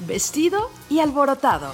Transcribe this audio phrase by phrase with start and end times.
[0.00, 1.72] vestido y alborotado.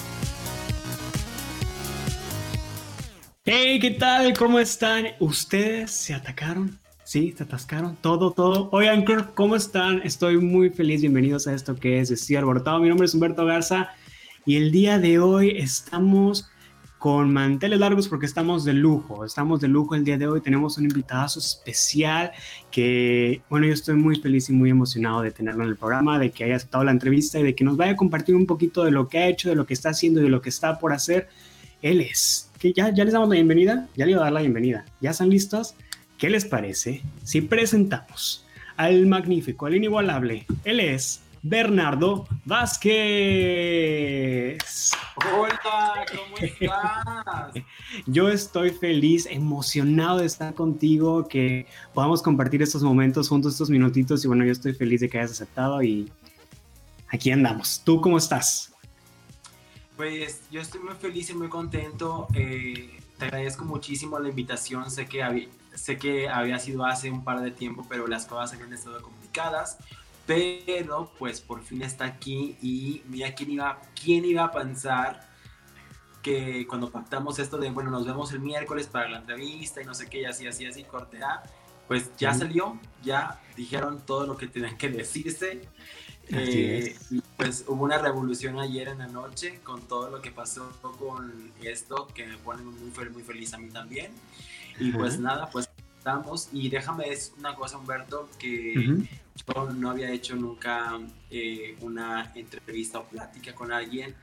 [3.45, 4.37] Hey, ¿qué tal?
[4.37, 5.09] ¿Cómo están?
[5.19, 6.79] ¿Ustedes se atacaron?
[7.03, 7.35] ¿Sí?
[7.37, 7.97] ¿Se atascaron?
[7.97, 8.69] Todo, todo.
[8.71, 9.05] Oigan,
[9.35, 10.01] ¿cómo están?
[10.05, 11.01] Estoy muy feliz.
[11.01, 12.79] Bienvenidos a esto que es Vestido Alborotado.
[12.79, 13.91] Mi nombre es Humberto Garza
[14.47, 16.49] y el día de hoy estamos
[17.03, 20.79] con manteles largos porque estamos de lujo, estamos de lujo el día de hoy, tenemos
[20.79, 22.31] un invitado especial
[22.71, 26.31] que, bueno, yo estoy muy feliz y muy emocionado de tenerlo en el programa, de
[26.31, 28.93] que haya aceptado la entrevista y de que nos vaya a compartir un poquito de
[28.93, 30.93] lo que ha hecho, de lo que está haciendo y de lo que está por
[30.93, 31.27] hacer.
[31.83, 34.41] Él es, que ya, ya les damos la bienvenida, ya le iba a dar la
[34.43, 35.75] bienvenida, ¿ya están listos?
[36.19, 40.47] ¿Qué les parece si presentamos al magnífico, al inigualable?
[40.63, 42.93] Él es Bernardo Vázquez.
[45.17, 47.53] Hola, ¿cómo estás?
[48.07, 54.25] Yo estoy feliz, emocionado de estar contigo, que podamos compartir estos momentos juntos, estos minutitos.
[54.25, 56.13] Y bueno, yo estoy feliz de que hayas aceptado y
[57.09, 57.83] aquí andamos.
[57.85, 58.73] ¿Tú cómo estás?
[59.97, 62.29] Pues yo estoy muy feliz y muy contento.
[62.35, 64.91] Eh, te agradezco muchísimo la invitación.
[64.93, 68.53] Sé que, había, sé que había sido hace un par de tiempo, pero las cosas
[68.55, 69.79] habían estado complicadas
[70.27, 75.29] pero pues por fin está aquí y mira quién iba, quién iba a pensar
[76.23, 79.95] que cuando pactamos esto de, bueno, nos vemos el miércoles para la entrevista y no
[79.95, 81.43] sé qué, y así, así, así, cortea,
[81.89, 85.69] pues ya salió, ya dijeron todo lo que tenían que decirse.
[86.29, 86.97] Eh,
[87.37, 92.07] pues hubo una revolución ayer en la noche con todo lo que pasó con esto,
[92.15, 94.13] que me pone muy, muy feliz a mí también.
[94.79, 96.49] Y pues nada, pues estamos.
[96.53, 100.99] Y déjame decir una cosa, Humberto, que yo no había hecho nunca
[101.31, 104.15] eh, una entrevista o plática con alguien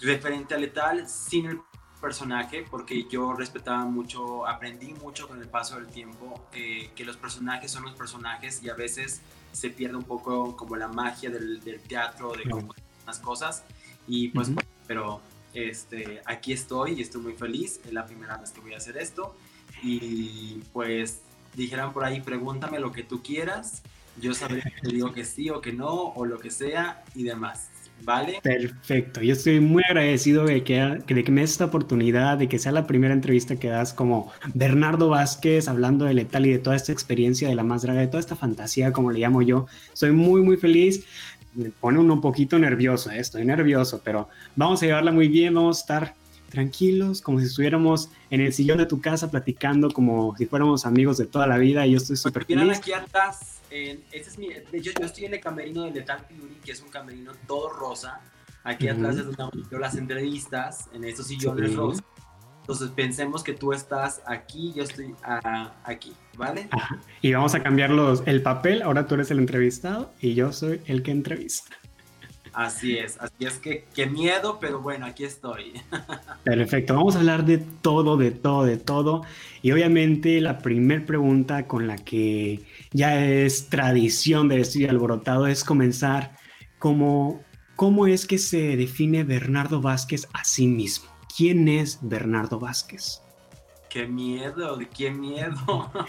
[0.00, 1.60] referente a Letal sin el
[2.00, 7.16] personaje, porque yo respetaba mucho, aprendí mucho con el paso del tiempo, eh, que los
[7.16, 9.20] personajes son los personajes y a veces
[9.52, 12.74] se pierde un poco como la magia del, teatro, de cómo
[13.06, 13.64] las cosas.
[14.06, 14.50] Y pues,
[14.86, 15.20] pero
[15.52, 18.96] este, aquí estoy y estoy muy feliz, es la primera vez que voy a hacer
[18.96, 19.36] esto.
[19.82, 21.20] Y pues
[21.54, 23.82] dijeran por ahí, pregúntame lo que tú quieras
[24.20, 27.24] yo sabré que te digo que sí o que no, o lo que sea y
[27.24, 27.68] demás.
[28.02, 28.40] ¿Vale?
[28.42, 29.20] Perfecto.
[29.20, 32.72] Yo estoy muy agradecido de que, de que me des esta oportunidad, de que sea
[32.72, 36.92] la primera entrevista que das como Bernardo Vázquez hablando de Letal y de toda esta
[36.92, 39.66] experiencia de la más draga, de toda esta fantasía, como le llamo yo.
[39.92, 41.04] Estoy muy, muy feliz.
[41.52, 43.18] Me pone uno un poquito nervioso, ¿eh?
[43.18, 46.14] estoy nervioso, pero vamos a llevarla muy bien, vamos a estar
[46.48, 51.18] tranquilos, como si estuviéramos en el sillón de tu casa platicando como si fuéramos amigos
[51.18, 52.78] de toda la vida y yo estoy súper feliz.
[52.78, 56.72] aquí atrás este es mi, yo, yo, estoy en el camerino de Letal Fury, que
[56.72, 58.20] es un camerino todo rosa.
[58.62, 62.04] Aquí atrás es donde yo las entrevistas, en estos sillones rosas.
[62.60, 65.14] Entonces pensemos que tú estás aquí, yo estoy
[65.84, 66.68] aquí, ¿vale?
[67.20, 70.80] Y vamos a cambiar los, el papel, ahora tú eres el entrevistado y yo soy
[70.86, 71.76] el que entrevista.
[72.52, 75.72] Así es, así es que qué miedo, pero bueno, aquí estoy.
[76.44, 79.22] Perfecto, vamos a hablar de todo, de todo, de todo.
[79.62, 82.60] Y obviamente la primera pregunta con la que
[82.92, 86.36] ya es tradición de Estudio Alborotado es comenzar
[86.78, 87.42] como,
[87.76, 91.08] ¿cómo es que se define Bernardo Vázquez a sí mismo?
[91.36, 93.22] ¿Quién es Bernardo Vázquez?
[93.88, 95.90] Qué miedo, qué miedo.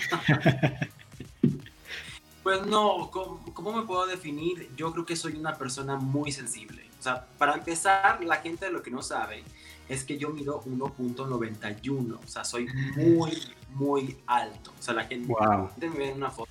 [2.43, 4.71] Pues no, ¿cómo, me puedo definir?
[4.75, 6.89] Yo creo que soy una persona muy sensible.
[6.99, 9.43] O sea, para empezar, la gente lo que no sabe
[9.87, 12.17] es que yo mido 1.91.
[12.17, 12.65] O sea, soy
[12.95, 13.37] muy,
[13.75, 14.71] muy alto.
[14.79, 15.31] O sea, la gente,
[15.79, 16.49] me ve en una foto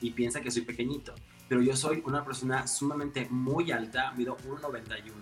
[0.00, 1.14] y piensa que soy pequeñito.
[1.48, 5.12] Pero yo soy una persona sumamente muy alta, mido 1.91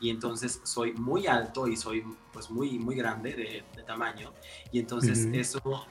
[0.00, 4.32] y entonces soy muy alto y soy pues muy, muy grande de, tamaño.
[4.72, 5.86] Y entonces eso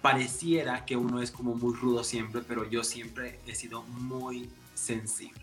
[0.00, 5.42] pareciera que uno es como muy rudo siempre, pero yo siempre he sido muy sensible.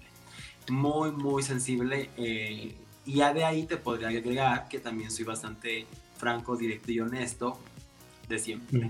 [0.70, 2.10] Muy, muy sensible.
[2.18, 5.86] Eh, y ya de ahí te podría agregar que también soy bastante
[6.18, 7.60] franco, directo y honesto
[8.32, 8.90] de siempre.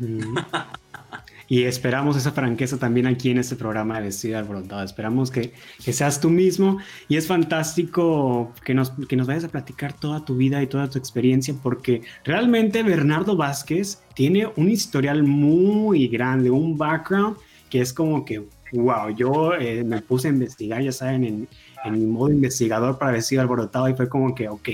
[1.51, 4.83] Y esperamos esa franqueza también aquí en este programa de Vestido Alborotado.
[4.85, 5.51] Esperamos que,
[5.83, 6.77] que, seas tú mismo
[7.09, 10.89] y es fantástico que nos, que nos vayas a platicar toda tu vida y toda
[10.89, 17.35] tu experiencia porque realmente Bernardo Vázquez tiene un historial muy grande, un background
[17.69, 21.47] que es como que, wow, yo eh, me puse a investigar, ya saben, en,
[21.83, 24.69] en mi modo investigador para Vestido Alborotado y fue como que, ok,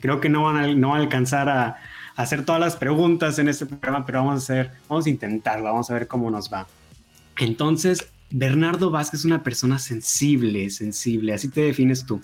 [0.00, 1.76] creo que no van a, no van a alcanzar a
[2.22, 5.90] hacer todas las preguntas en este programa, pero vamos a hacer, vamos a intentarlo, vamos
[5.90, 6.66] a ver cómo nos va.
[7.38, 12.20] Entonces, Bernardo Vázquez es una persona sensible, sensible, así te defines tú.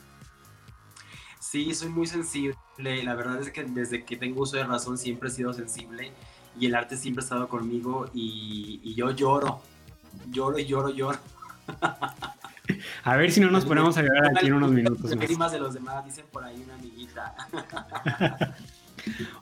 [1.40, 2.56] Sí, soy muy sensible.
[2.78, 6.12] La verdad es que desde que tengo uso de razón siempre he sido sensible
[6.58, 9.62] y el arte siempre ha estado conmigo y, yo lloro,
[10.30, 11.18] lloro y lloro, lloro.
[13.04, 15.52] A ver si no nos ponemos a llorar aquí en unos minutos más.
[15.52, 17.34] de los demás, dicen por ahí una amiguita.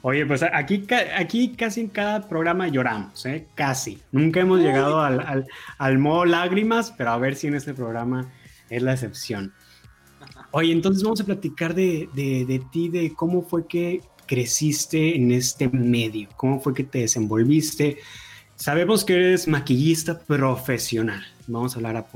[0.02, 0.86] Oye, pues aquí,
[1.16, 3.46] aquí casi en cada programa lloramos, ¿eh?
[3.54, 4.02] Casi.
[4.12, 5.46] Nunca hemos llegado al,
[5.78, 8.30] al, modo lágrimas, pero a ver si en este programa
[8.68, 9.54] es la excepción.
[10.50, 15.32] Oye, entonces vamos a platicar de, de, de ti, de cómo fue que creciste en
[15.32, 17.98] este medio, cómo fue que te desenvolviste.
[18.56, 21.24] Sabemos que eres maquillista profesional.
[21.46, 22.06] Vamos a hablar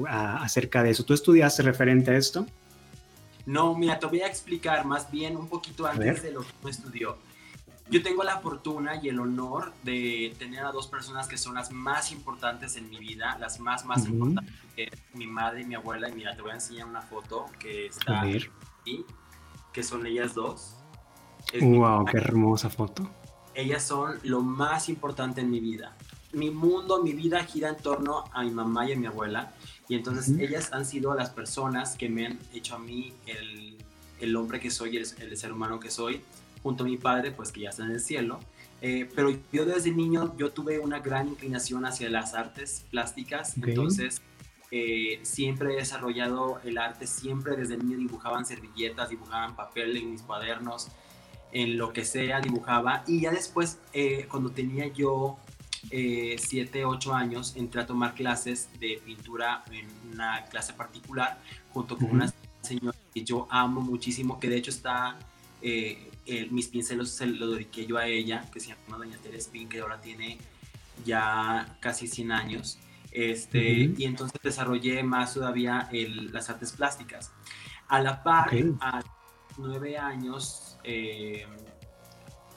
[0.40, 1.04] acerca de eso.
[1.04, 2.46] ¿Tú estudiaste referente a esto?
[3.46, 6.68] No, mira, te voy a explicar más bien un poquito antes de lo que tú
[6.68, 7.16] estudió.
[7.90, 11.72] Yo tengo la fortuna y el honor de tener a dos personas que son las
[11.72, 16.10] más importantes en mi vida, las más, más importantes, que mi madre y mi abuela.
[16.10, 19.06] Y mira, te voy a enseñar una foto que está aquí,
[19.72, 20.76] que son ellas dos.
[21.58, 23.08] wow, qué hermosa foto.
[23.54, 25.96] Ellas son lo más importante en mi vida.
[26.32, 29.54] Mi mundo, mi vida gira en torno a mi mamá y a mi abuela.
[29.88, 33.78] Y entonces ellas han sido las personas que me han hecho a mí el,
[34.20, 36.20] el hombre que soy, el, el ser humano que soy
[36.62, 38.40] junto a mi padre, pues que ya está en el cielo.
[38.80, 44.22] Eh, pero yo desde niño, yo tuve una gran inclinación hacia las artes plásticas, entonces
[44.70, 50.22] eh, siempre he desarrollado el arte, siempre desde niño dibujaban servilletas, dibujaban papel en mis
[50.22, 50.88] cuadernos,
[51.50, 53.02] en lo que sea dibujaba.
[53.06, 55.38] Y ya después, eh, cuando tenía yo
[55.90, 61.40] 7, 8 años, entré a tomar clases de pintura en una clase particular,
[61.72, 62.32] junto con una
[62.62, 65.18] señora que yo amo muchísimo, que de hecho está
[66.50, 69.80] mis pincelos se los dediqué yo a ella, que se llama Doña Teres Pin, que
[69.80, 70.38] ahora tiene
[71.04, 72.78] ya casi 100 años.
[73.10, 75.88] Este, Y entonces desarrollé más todavía
[76.32, 77.32] las artes plásticas.
[77.88, 78.50] A la par,
[78.80, 79.02] a
[79.56, 81.46] nueve años, eh,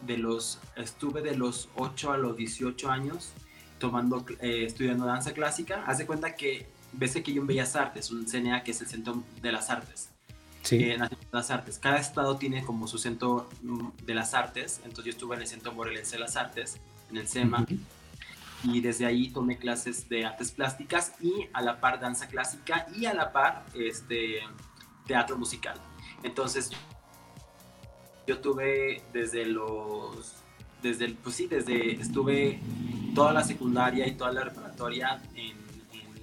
[0.01, 3.33] de los, estuve de los 8 a los 18 años
[3.79, 5.83] tomando, eh, estudiando danza clásica.
[5.85, 8.87] Haz de cuenta que ves que yo en Bellas Artes, un CNA que es el
[8.87, 10.11] Centro de las Artes
[10.63, 10.83] sí.
[10.83, 10.97] Eh,
[11.31, 11.79] las Artes.
[11.79, 15.47] Cada estado tiene como su centro mm, de las artes, entonces yo estuve en el
[15.47, 17.65] Centro Morelense de las Artes, en el SEMA,
[18.63, 23.05] y desde ahí tomé clases de artes plásticas y a la par danza clásica y
[23.05, 24.39] a la par este,
[25.07, 25.79] teatro musical.
[26.23, 26.69] Entonces
[28.31, 30.35] yo tuve desde los
[30.81, 32.59] desde el, pues sí, desde estuve
[33.13, 35.59] toda la secundaria y toda la preparatoria en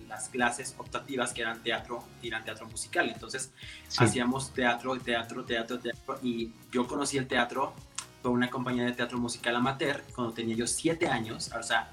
[0.08, 3.10] las clases optativas que eran teatro, eran teatro musical.
[3.10, 3.52] Entonces
[3.98, 6.18] hacíamos teatro, teatro, teatro, teatro.
[6.22, 7.74] Y yo conocí el teatro
[8.22, 11.50] por una compañía de teatro musical amateur cuando tenía yo siete años.
[11.56, 11.90] O sea,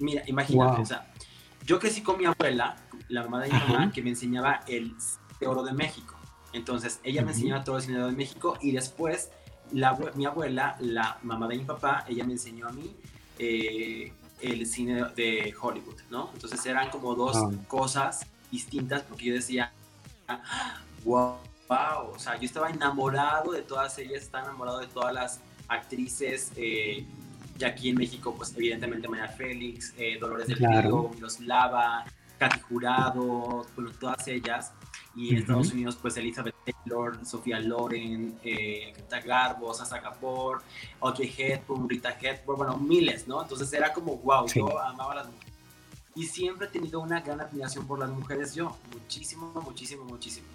[0.00, 1.06] mira, imagínate, o sea,
[1.64, 2.76] yo crecí con mi abuela,
[3.08, 4.94] la mamá de mi mamá, que me enseñaba el
[5.46, 6.15] oro de México.
[6.56, 9.30] Entonces, ella me enseñaba todo el cine de México y después
[9.72, 12.96] la, mi abuela, la mamá de mi papá, ella me enseñó a mí
[13.38, 16.30] eh, el cine de Hollywood, ¿no?
[16.32, 17.50] Entonces eran como dos ah.
[17.68, 19.72] cosas distintas porque yo decía,
[21.04, 21.36] wow,
[21.68, 26.52] wow, o sea, yo estaba enamorado de todas ellas, estaba enamorado de todas las actrices,
[26.56, 27.04] eh,
[27.58, 32.04] y aquí en México, pues evidentemente María Félix, eh, Dolores del Río, Miroslava,
[32.38, 34.72] Katy Jurado, bueno, todas ellas,
[35.16, 38.92] y en Estados Unidos pues Elizabeth Taylor, Sofía Loren, eh,
[39.24, 40.62] Garbo, Sasa Kapoor,
[41.00, 43.42] Audrey Hepburn, Rita Hepburn, bueno, miles, ¿no?
[43.42, 45.54] Entonces era como, wow, yo amaba a las mujeres.
[46.14, 50.46] Y siempre he tenido una gran admiración por las mujeres yo, muchísimo, muchísimo, muchísimo.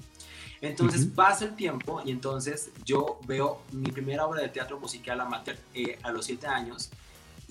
[0.62, 5.58] Entonces pasa el tiempo y entonces yo veo mi primera obra de teatro musical amateur
[5.74, 6.92] eh, a los siete años.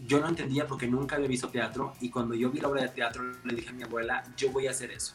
[0.07, 2.89] Yo no entendía porque nunca había visto teatro y cuando yo vi la obra de
[2.89, 5.15] teatro le dije a mi abuela, yo voy a hacer eso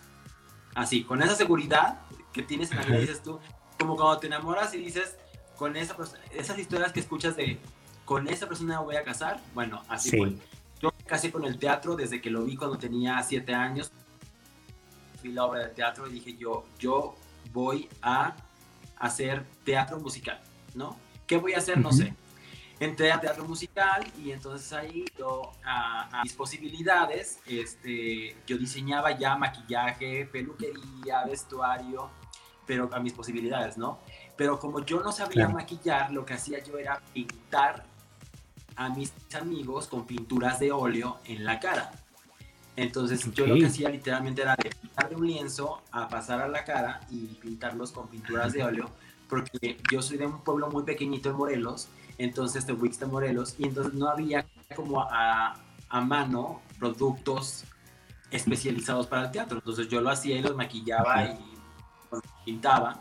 [0.75, 2.01] así, con esa seguridad
[2.31, 3.39] que tienes en la vida, dices tú,
[3.79, 5.17] como cuando te enamoras y dices,
[5.57, 5.95] con esa
[6.31, 7.59] esas historias que escuchas de,
[8.03, 10.35] con esa persona voy a casar, bueno, así fue.
[10.81, 13.91] Yo casé con el teatro desde que lo vi cuando tenía siete años,
[15.23, 17.15] vi la obra de teatro y dije yo, yo
[17.53, 18.35] voy a
[18.97, 20.39] hacer teatro musical,
[20.75, 20.97] ¿no?
[21.25, 21.79] ¿Qué voy a hacer?
[21.79, 22.13] No sé
[22.79, 29.37] entré a teatro musical y entonces ahí yo a, mis posibilidades, este, yo diseñaba ya
[29.37, 32.09] maquillaje, peluquería, vestuario,
[32.65, 33.99] pero a mis posibilidades, ¿no?
[34.35, 37.85] Pero como yo no sabía maquillar, lo que hacía yo era pintar
[38.75, 41.91] a mis amigos con pinturas de óleo en la cara.
[42.75, 46.65] Entonces yo lo que hacía literalmente era de pintar un lienzo a pasar a la
[46.65, 48.89] cara y pintarlos con pinturas de óleo,
[49.29, 53.55] porque yo soy de un pueblo muy pequeñito en Morelos entonces de Wix de Morelos,
[53.57, 54.45] y entonces no había
[54.75, 55.55] como a,
[55.89, 57.65] a mano productos
[58.31, 59.57] especializados para el teatro.
[59.57, 61.37] Entonces yo lo hacía y los maquillaba y
[62.43, 62.99] pintaba.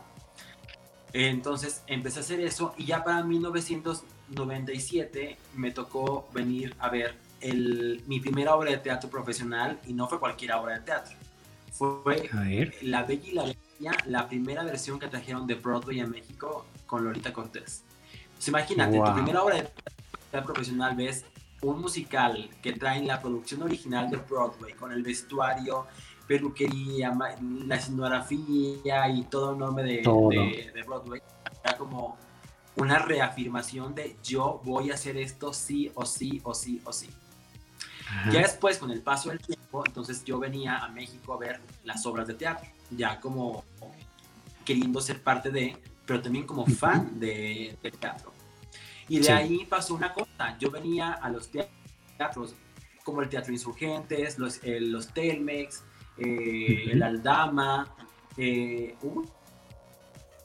[1.13, 8.03] Entonces empecé a hacer eso y ya para 1997 me tocó venir a ver el,
[8.07, 11.15] mi primera obra de teatro profesional y no fue cualquier obra de teatro.
[11.71, 12.29] fue
[12.81, 17.05] La Bella y la Bestia, la primera versión que trajeron de Broadway a México con
[17.05, 17.84] Lolita Cortés.
[18.47, 19.55] Imagínate, tu primera obra
[20.31, 21.25] de profesional ves
[21.61, 25.87] un musical que traen la producción original de Broadway con el vestuario,
[26.27, 27.13] peluquería,
[27.65, 31.21] la escenografía y todo el nombre de, de, Broadway.
[31.63, 32.17] Era como
[32.75, 37.09] una reafirmación de yo voy a hacer esto sí o sí o sí o sí.
[38.31, 42.05] Ya después, con el paso del tiempo, entonces yo venía a México a ver las
[42.05, 43.63] obras de teatro, ya como
[44.63, 48.31] queriendo ser parte de, pero también como fan de, teatro.
[49.07, 52.55] Y de ahí pasó una cosa, yo venía a los teatros,
[53.03, 55.83] como el Teatro Insurgentes, los, los Telmex,
[56.17, 57.87] eh, el Aldama,
[58.37, 58.95] eh,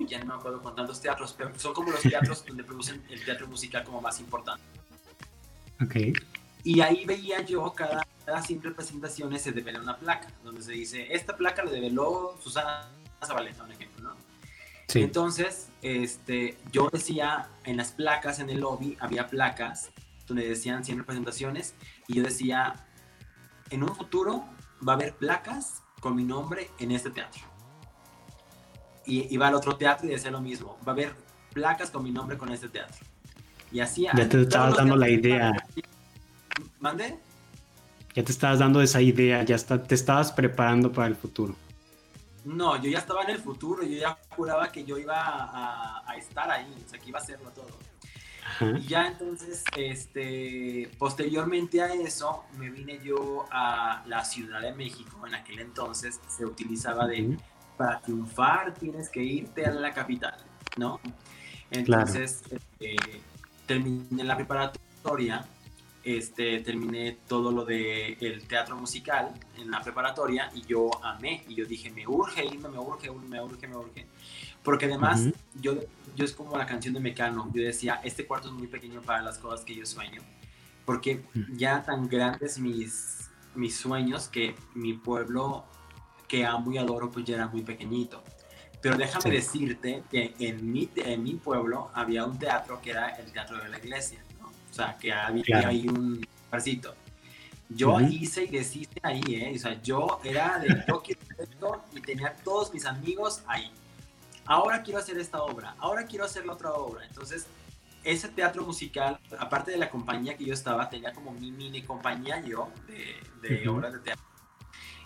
[0.07, 3.25] ya no me acuerdo con tantos teatros, pero son como los teatros donde producen el
[3.25, 4.63] teatro musical como más importante.
[5.83, 6.19] Ok.
[6.63, 11.13] Y ahí veía yo cada, cada 100 representaciones se devela una placa, donde se dice,
[11.15, 12.89] esta placa la develó Susana
[13.25, 14.17] Zabaleta, un ejemplo, ¿no?
[14.91, 15.03] Sí.
[15.03, 19.91] Entonces, este, yo decía, en las placas, en el lobby, había placas
[20.27, 21.75] donde decían 100 representaciones,
[22.09, 22.75] y yo decía,
[23.71, 24.45] en un futuro
[24.87, 27.43] va a haber placas con mi nombre en este teatro.
[29.07, 31.15] Y, va al otro teatro y decía lo mismo, va a haber
[31.53, 33.07] placas con mi nombre con este teatro.
[33.71, 34.09] Y así...
[34.17, 35.53] Ya te estabas dando la idea.
[36.81, 37.17] ¿Mande?
[38.15, 41.55] Ya te estabas dando esa idea, ya está, te estabas preparando para el futuro.
[42.45, 46.17] No, yo ya estaba en el futuro, yo ya juraba que yo iba a, a
[46.17, 47.79] estar ahí, o sea, que iba a hacerlo todo.
[48.79, 55.27] Y ya entonces, este, posteriormente a eso, me vine yo a la Ciudad de México.
[55.27, 57.39] En aquel entonces se utilizaba de,
[57.77, 60.37] para triunfar tienes que irte a la capital,
[60.77, 61.01] ¿no?
[61.71, 62.97] Entonces, este,
[63.67, 65.47] terminé la preparatoria,
[66.05, 71.55] este, terminé todo lo de el teatro musical en la preparatoria y yo amé y
[71.55, 74.07] yo dije, me urge irme, me urge, me urge, me urge.
[74.63, 75.75] Porque además, yo,
[76.17, 77.51] yo es como la canción de Mecano.
[77.55, 80.21] Yo decía, este cuarto es muy pequeño para las cosas que yo sueño.
[80.85, 81.23] Porque
[81.55, 85.65] ya tan grandes mis, mis sueños que mi pueblo
[86.29, 88.23] que amo y adoro, pues ya era muy pequeñito.
[88.81, 93.31] Pero déjame decirte que en mi, en mi pueblo había un teatro que era el
[93.33, 94.23] teatro de la iglesia.
[94.71, 96.95] O sea, que había ahí un parcito.
[97.69, 99.53] Yo hice y deshice ahí, ¿eh?
[99.55, 101.17] O sea, yo era de toque
[101.95, 103.71] y tenía todos mis amigos ahí
[104.51, 107.07] ahora quiero hacer esta obra, ahora quiero hacer la otra obra.
[107.07, 107.47] Entonces,
[108.03, 112.41] ese teatro musical, aparte de la compañía que yo estaba, tenía como mi mini compañía
[112.45, 114.25] yo de, obras de teatro.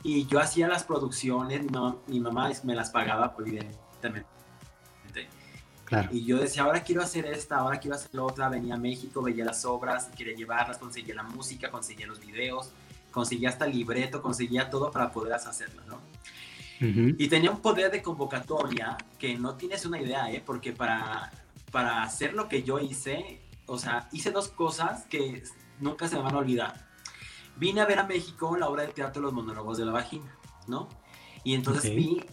[0.02, 1.62] Y yo hacía las producciones,
[2.06, 4.28] mi mamá, me las pagaba, evidentemente.
[5.84, 6.08] Claro.
[6.12, 8.48] Y yo decía, ahora quiero hacer esta, ahora quiero hacer la otra.
[8.48, 12.70] Venía a México, veía las obras, quería llevarlas, conseguía la música, conseguía los videos,
[13.10, 16.00] conseguía hasta el libreto, conseguía todo para poder hacerlas, ¿no?
[16.80, 20.42] Y tenía un poder de convocatoria que no tienes una idea, ¿eh?
[20.44, 21.32] Porque para,
[21.70, 25.44] para hacer lo que yo hice, o sea, hice dos cosas que
[25.80, 26.86] nunca se me van a olvidar.
[27.56, 30.36] Vine a ver a México la obra de teatro Los monólogos de la vagina,
[30.66, 30.88] ¿no?
[31.44, 32.24] Y entonces vi,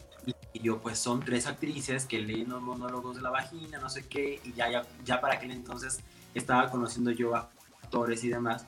[0.54, 4.06] y yo, pues son tres actrices que leen los monólogos de la vagina, no sé
[4.08, 6.00] qué, y ya, ya, ya para aquel entonces
[6.34, 7.50] estaba conociendo yo a
[7.82, 8.66] actores y demás.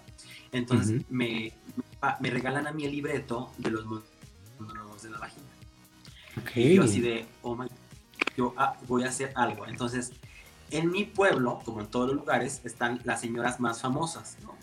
[0.51, 1.51] Entonces me,
[2.19, 3.85] me regalan a mí el libreto de los
[4.59, 5.47] monólogos de la vagina.
[6.55, 7.67] Y yo así de, oh my,
[8.37, 9.67] yo ah, voy a hacer algo.
[9.67, 10.11] Entonces,
[10.71, 14.55] en mi pueblo, como en todos los lugares, están las señoras más famosas, ¿no?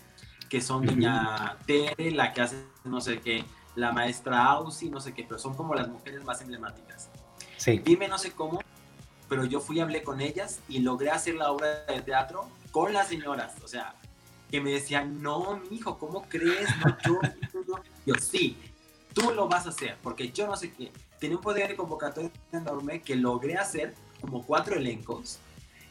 [0.49, 5.13] Que son doña Tere, la que hace no sé qué, la maestra Ausi, no sé
[5.13, 7.09] qué, pero son como las mujeres más emblemáticas.
[7.61, 7.77] Sí.
[7.77, 8.59] Dime no sé cómo,
[9.29, 13.07] pero yo fui, hablé con ellas y logré hacer la obra de teatro con las
[13.07, 13.53] señoras.
[13.63, 13.93] O sea,
[14.49, 16.67] que me decían, no, mi hijo, ¿cómo crees?
[16.83, 17.19] No, yo,
[17.67, 17.75] yo,
[18.07, 18.57] yo, sí,
[19.13, 22.31] tú lo vas a hacer, porque yo no sé qué tenía un poder de convocatoria
[22.51, 25.37] enorme que logré hacer como cuatro elencos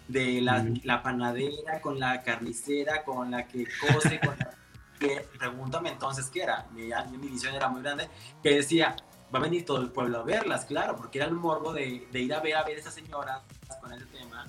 [0.09, 4.51] de la, la panadera, con la carnicera, con la que cose, con la
[4.99, 8.09] que, pregúntame entonces qué era, mi, mi visión era muy grande,
[8.43, 8.97] que decía,
[9.35, 12.21] va a venir todo el pueblo a verlas, claro, porque era el morbo de, de
[12.21, 13.43] ir a ver a ver a esas señoras
[13.81, 14.47] con ese tema.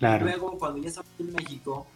[0.00, 1.86] Y luego, cuando ya estaba en México,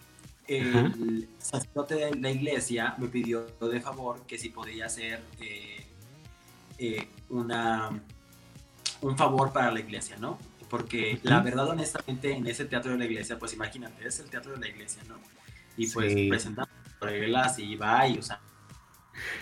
[0.46, 5.86] el sacerdote de la iglesia me pidió de favor que si podía hacer eh,
[6.78, 7.90] eh, una
[9.02, 10.38] un favor para la iglesia, ¿no?
[10.68, 14.52] Porque la verdad, honestamente, en ese teatro de la iglesia, pues imagínate, es el teatro
[14.52, 15.16] de la iglesia, ¿no?
[15.76, 18.40] Y pues presentamos reglas y va y, o sea,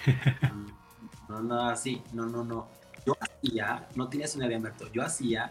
[1.28, 2.68] no, no, así, no, no, no.
[3.07, 5.50] Yo hacía, no tienes una idea, Humberto, yo hacía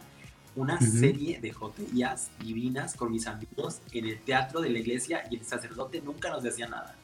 [0.55, 5.37] una serie de joterías divinas con mis amigos en el teatro de la iglesia y
[5.37, 6.95] el sacerdote nunca nos decía nada.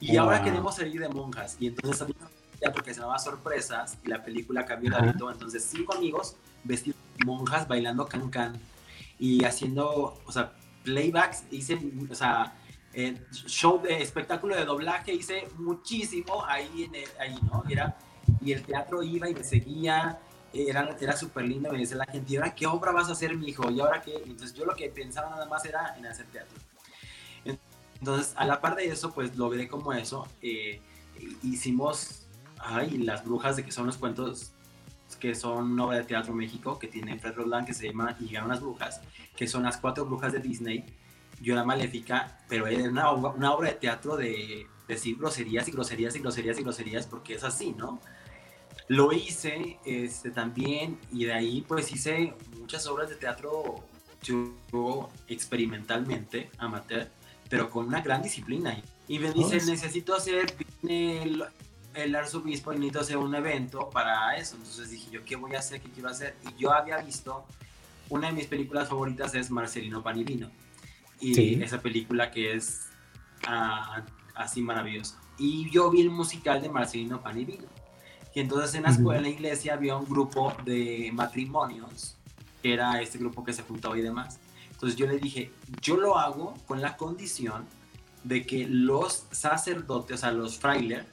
[0.00, 3.98] Y ahora queremos salir de monjas y entonces había un teatro que se llamaba Sorpresas
[4.04, 5.30] y la película cambió de hábito.
[5.30, 8.58] Entonces, cinco amigos vestidos de monjas bailando can can
[9.18, 10.52] y haciendo, o sea,
[10.84, 11.44] playbacks.
[11.50, 11.78] Hice,
[12.10, 12.54] o sea,
[12.94, 17.62] eh, show de espectáculo de doblaje, hice muchísimo ahí, en el, ahí ¿no?
[17.68, 17.96] Y, era,
[18.40, 20.18] y el teatro iba y me seguía.
[20.52, 23.36] Era, era súper lindo, me decía la gente, ¿y ahora qué obra vas a hacer,
[23.36, 23.70] mi hijo?
[23.70, 24.16] ¿Y ahora qué?
[24.16, 26.58] Entonces yo lo que pensaba nada más era en hacer teatro.
[28.00, 30.26] Entonces, a la par de eso, pues logré como eso.
[30.42, 30.80] Eh,
[31.42, 32.26] hicimos,
[32.58, 34.52] ay, Las Brujas, de que son los cuentos
[35.18, 38.26] que son una obra de teatro México que tiene Fred Roland que se llama Y
[38.26, 39.00] llegaron las brujas,
[39.36, 40.84] que son las cuatro brujas de Disney.
[41.40, 46.16] Yo era maléfica, pero era una, una obra de teatro de decir groserías y groserías
[46.16, 48.00] y groserías y groserías porque es así, ¿no?
[48.90, 53.76] Lo hice este, también y de ahí pues hice muchas obras de teatro
[54.20, 57.08] yo experimentalmente, amateur,
[57.48, 58.76] pero con una gran disciplina.
[59.06, 60.52] Y me dice, necesito hacer,
[60.88, 61.44] el,
[61.94, 64.56] el arzobispo, necesito hacer un evento para eso.
[64.56, 65.80] Entonces dije yo, ¿qué voy a hacer?
[65.80, 66.34] ¿Qué quiero hacer?
[66.48, 67.46] Y yo había visto,
[68.08, 70.50] una de mis películas favoritas es Marcelino Panivino.
[71.20, 72.88] Y esa película que es
[73.46, 74.04] ah,
[74.34, 75.20] así maravillosa.
[75.38, 77.68] Y yo vi el musical de Marcelino Panivino.
[78.34, 82.16] Y entonces en la escuela, en la iglesia, había un grupo de matrimonios,
[82.62, 84.38] que era este grupo que se juntaba y demás.
[84.70, 87.66] Entonces yo le dije, yo lo hago con la condición
[88.24, 91.04] de que los sacerdotes, o sea, los frailes,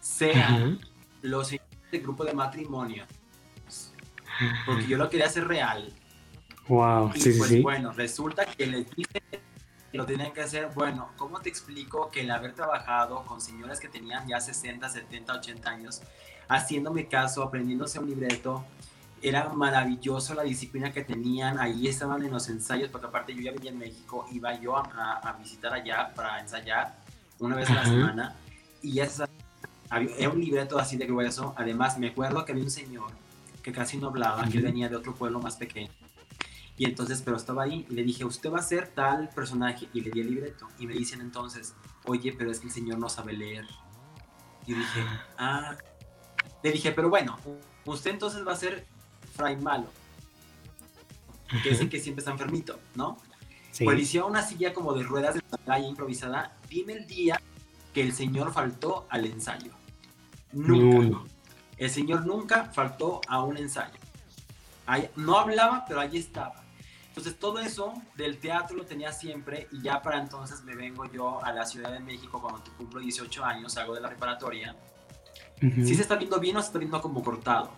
[0.00, 0.78] sean
[1.22, 1.60] los del
[2.02, 3.04] grupo de matrimonio.
[4.66, 5.92] Porque yo lo quería hacer real.
[6.68, 9.22] Wow, y pues bueno, resulta que les dije
[9.96, 10.68] lo tenían que hacer.
[10.74, 15.34] Bueno, ¿cómo te explico que el haber trabajado con señoras que tenían ya 60, 70,
[15.34, 16.02] 80 años,
[16.48, 18.64] haciéndome caso, aprendiéndose un libreto,
[19.22, 23.52] era maravilloso la disciplina que tenían, ahí estaban en los ensayos, porque aparte yo ya
[23.52, 26.96] vivía en México, iba yo a, visitar allá para ensayar
[27.38, 28.36] una vez a la semana,
[28.82, 29.26] y esa,
[30.18, 33.10] era un libreto así de grueso, además me acuerdo que había un señor
[33.62, 35.90] que casi no hablaba, que venía de otro pueblo más pequeño,
[36.76, 40.00] y entonces, pero estaba ahí, y le dije, usted va a ser tal personaje, y
[40.00, 43.08] le di el libreto, y me dicen entonces, oye, pero es que el señor no
[43.08, 43.66] sabe leer,
[44.66, 45.04] y dije,
[45.38, 45.76] ah,
[46.62, 47.38] le dije, pero bueno,
[47.84, 48.86] usted entonces va a ser
[49.36, 49.86] fray malo,
[51.62, 53.18] que es el que siempre está enfermito, ¿no?
[53.70, 53.84] Sí.
[53.84, 56.56] Pues hicieron una silla como de ruedas de playa improvisada.
[56.68, 57.40] Dime el día
[57.92, 59.72] que el señor faltó al ensayo.
[60.52, 61.24] Nunca.
[61.76, 63.98] El señor nunca faltó a un ensayo.
[65.16, 66.63] no hablaba, pero allí estaba.
[67.14, 71.44] Entonces todo eso del teatro lo tenía siempre y ya para entonces me vengo yo
[71.44, 74.74] a la Ciudad de México cuando cumplo 18 años, hago de la preparatoria.
[75.60, 77.70] Si se está viendo bien o se está viendo como cortado.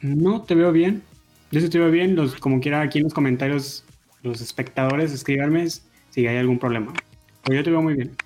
[0.00, 1.04] No, te veo bien.
[1.52, 2.16] Yo sí te veo bien.
[2.16, 3.84] Los, como quiera, aquí en los comentarios,
[4.24, 5.68] los espectadores, escríbanme
[6.10, 6.92] si hay algún problema.
[7.44, 8.16] Pero yo te veo muy bien.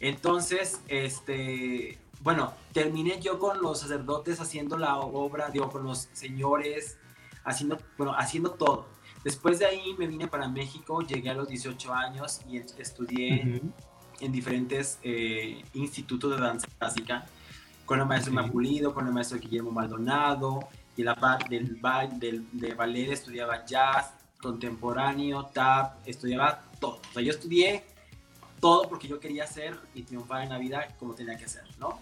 [0.00, 6.96] Entonces, este, bueno, terminé yo con los sacerdotes haciendo la obra, digo, con los señores,
[7.44, 8.86] haciendo, bueno, haciendo todo.
[9.22, 13.60] Después de ahí me vine para México, llegué a los 18 años y estudié
[14.20, 17.26] en diferentes eh, institutos de danza clásica,
[17.84, 20.60] con el maestro Mapulido, con el maestro Guillermo Maldonado,
[20.96, 21.78] y la parte del,
[22.18, 27.00] del, de ballet estudiaba jazz, contemporáneo, tap, estudiaba todo.
[27.10, 27.84] O sea, yo estudié
[28.60, 31.98] todo porque yo quería hacer y triunfar en la vida como tenía que ser, ¿no?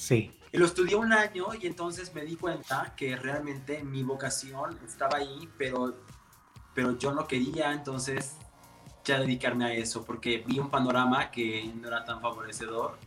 [0.00, 0.30] Sí.
[0.50, 5.18] Y lo estudié un año y entonces me di cuenta que realmente mi vocación estaba
[5.18, 5.94] ahí, pero,
[6.74, 8.36] pero yo no quería, entonces
[9.04, 12.98] ya dedicarme a eso, porque vi un panorama que no era tan favorecedor,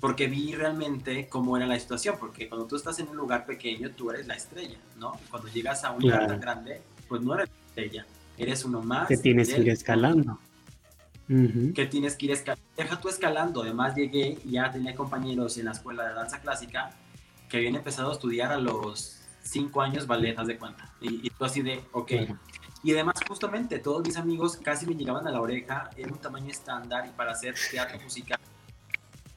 [0.00, 3.90] porque vi realmente cómo era la situación, porque cuando tú estás en un lugar pequeño,
[3.90, 5.12] tú eres la estrella, ¿no?
[5.30, 8.06] Cuando llegas a un lugar tan grande, pues no eres la estrella,
[8.38, 9.06] eres uno más.
[9.06, 10.40] Que tienes que ir escalando.
[11.28, 12.64] Que tienes que ir escalando.
[12.76, 16.90] Deja tú escalando, además llegué y ya tenía compañeros en la escuela de danza clásica
[17.48, 20.92] que habían empezado a estudiar a los cinco años balletas de cuenta.
[21.00, 22.12] Y, tú así de, ok,
[22.82, 26.50] y además, justamente, todos mis amigos casi me llegaban a la oreja, en un tamaño
[26.50, 28.38] estándar y para hacer teatro musical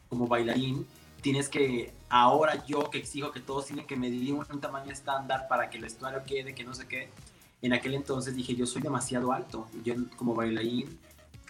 [0.08, 0.86] como bailarín,
[1.22, 5.70] tienes que, ahora yo que exijo que todos tienen que medir un, tamaño estándar para
[5.70, 7.10] que el vestuario quede, que no sé qué,
[7.62, 11.00] en aquel entonces dije, yo soy demasiado alto, yo como bailarín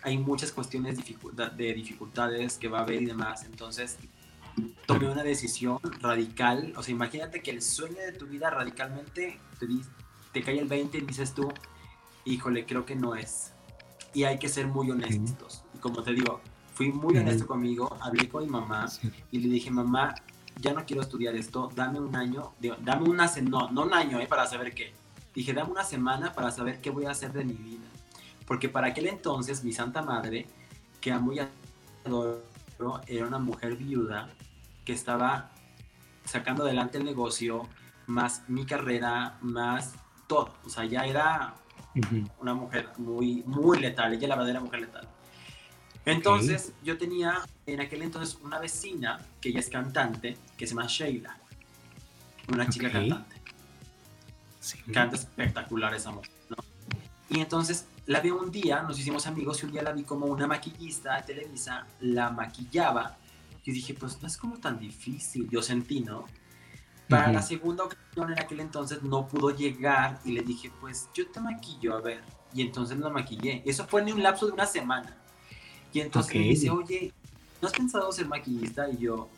[0.03, 3.97] hay muchas cuestiones de dificultades que va a haber y demás, entonces
[4.85, 9.67] tomé una decisión radical, o sea, imagínate que el sueño de tu vida radicalmente te,
[10.33, 11.51] te cae el 20 y dices tú,
[12.25, 13.53] híjole, creo que no es.
[14.13, 15.63] Y hay que ser muy honestos.
[15.75, 16.41] Y como te digo,
[16.73, 18.87] fui muy honesto conmigo, hablé con mi mamá
[19.31, 20.15] y le dije, mamá,
[20.59, 24.19] ya no quiero estudiar esto, dame un año, dame una semana, no, no un año,
[24.19, 24.93] eh, para saber qué.
[25.33, 27.85] Dije, dame una semana para saber qué voy a hacer de mi vida.
[28.49, 30.47] Porque para aquel entonces mi santa madre,
[30.99, 34.27] que era muy era una mujer viuda
[34.83, 35.51] que estaba
[36.25, 37.69] sacando adelante el negocio,
[38.07, 39.93] más mi carrera, más
[40.25, 40.55] todo.
[40.65, 41.53] O sea, ya era
[42.39, 44.13] una mujer muy, muy letal.
[44.13, 45.07] Ella la verdad era mujer letal.
[46.05, 50.87] Entonces, yo tenía en aquel entonces una vecina que ella es cantante, que se llama
[50.87, 51.37] Sheila.
[52.51, 53.35] Una chica cantante.
[54.91, 56.55] Canta espectacular esa mujer, ¿no?
[57.29, 60.25] Y entonces la vi un día, nos hicimos amigos y un día la vi como
[60.25, 63.19] una maquillista de Televisa, la maquillaba.
[63.63, 66.25] Y dije, pues no es como tan difícil, yo sentí, ¿no?
[67.07, 71.29] Para la segunda ocasión en aquel entonces no pudo llegar y le dije, pues yo
[71.29, 72.23] te maquillo, a ver.
[72.51, 73.61] Y entonces la maquillé.
[73.63, 75.15] Eso fue en un lapso de una semana.
[75.93, 77.13] Y entonces me dice, oye,
[77.61, 78.89] ¿no has pensado ser maquillista?
[78.89, 79.29] Y yo,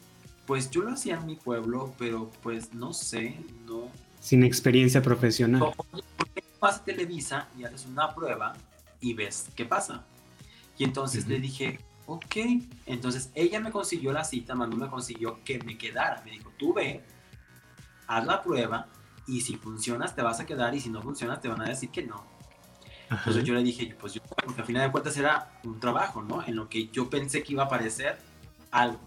[0.48, 3.90] pues yo lo hacía en mi pueblo, pero pues no sé, no.
[4.22, 5.60] Sin experiencia profesional.
[5.60, 8.54] ¿Por qué vas a Televisa y haces una prueba
[9.02, 10.06] y ves qué pasa?
[10.78, 12.36] Y entonces le dije, ok.
[12.86, 16.22] Entonces ella me consiguió la cita, Manu me consiguió que me quedara.
[16.24, 17.04] Me dijo, tú ve,
[18.08, 18.88] haz la prueba
[19.28, 21.90] y si funcionas te vas a quedar y si no funcionas te van a decir
[21.90, 22.24] que no.
[23.10, 26.44] Entonces yo le dije, pues yo, porque al final de cuentas era un trabajo, ¿no?
[26.46, 28.18] En lo que yo pensé que iba a aparecer
[28.72, 29.02] algo.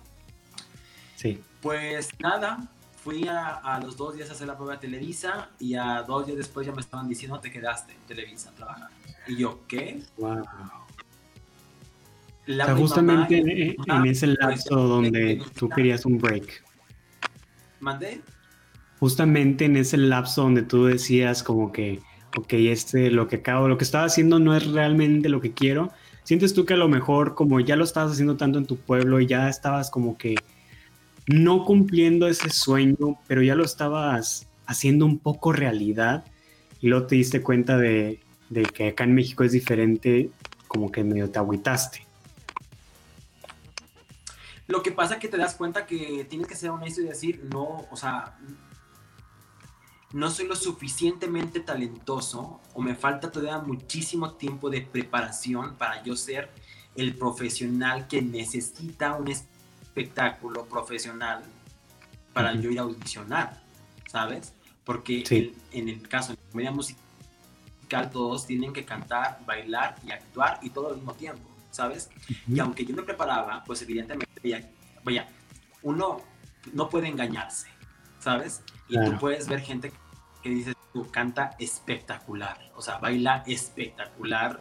[1.17, 1.43] Sí.
[1.63, 2.69] Pues nada,
[3.05, 6.39] fui a, los dos días a hacer la prueba de Televisa y a dos días
[6.39, 8.89] después ya me estaban diciendo te quedaste en Televisa a trabajar.
[9.29, 10.01] Y yo, ¿qué?
[10.17, 10.41] Wow.
[10.41, 10.45] o
[12.47, 16.65] sea, justamente en, ese lapso donde tú querías un break.
[17.81, 18.23] ¿Mandé?
[18.99, 22.01] Justamente en ese lapso donde tú decías como que
[22.37, 25.93] ok, este, lo que acabo, lo que estaba haciendo no es realmente lo que quiero.
[26.23, 29.21] ¿Sientes tú que a lo mejor como ya lo estabas haciendo tanto en tu pueblo
[29.21, 30.37] y ya estabas como que
[31.27, 36.25] no cumpliendo ese sueño, pero ya lo estabas haciendo un poco realidad
[36.81, 38.21] y luego te diste cuenta de,
[38.75, 40.31] que acá en México es diferente,
[40.69, 42.07] como que medio te agüitaste?
[44.67, 47.49] Lo que pasa es que te das cuenta que tienes que ser honesto y decir,
[47.51, 48.39] no, o sea,
[50.13, 56.17] no soy lo suficientemente talentoso o me falta todavía muchísimo tiempo de preparación para yo
[56.17, 56.51] ser
[56.97, 59.29] el profesional que necesita un
[59.95, 61.43] espectáculo profesional
[62.33, 63.63] para yo ir a audicionar,
[64.11, 64.53] ¿sabes?
[64.85, 65.23] Porque
[65.71, 70.89] en, el caso de comedia musical todos tienen que cantar, bailar y actuar y todo
[70.89, 72.11] al mismo tiempo, ¿sabes?
[72.49, 74.29] Y aunque yo me preparaba, pues evidentemente,
[75.05, 75.29] vaya,
[75.83, 76.21] uno
[76.73, 77.69] no puede engañarse,
[78.19, 78.63] ¿sabes?
[78.89, 79.93] Y tú puedes ver gente
[80.43, 84.61] que dices tú, canta espectacular, o sea, baila espectacular.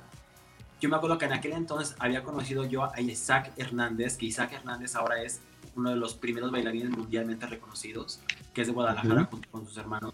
[0.84, 4.52] Yo me acuerdo que en aquel entonces había conocido yo a Isaac Hernández, que Isaac
[4.52, 5.40] Hernández ahora es
[5.78, 8.20] uno de los primeros bailarines mundialmente reconocidos,
[8.54, 10.14] que es de Guadalajara junto con sus hermanos.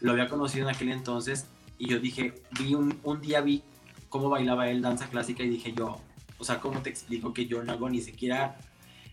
[0.00, 1.46] Lo había conocido en aquel entonces
[1.78, 3.62] y yo dije, vi un, un día vi
[4.08, 6.00] cómo bailaba él danza clásica y dije yo,
[6.38, 8.58] o sea, ¿cómo te explico que yo no hago ni siquiera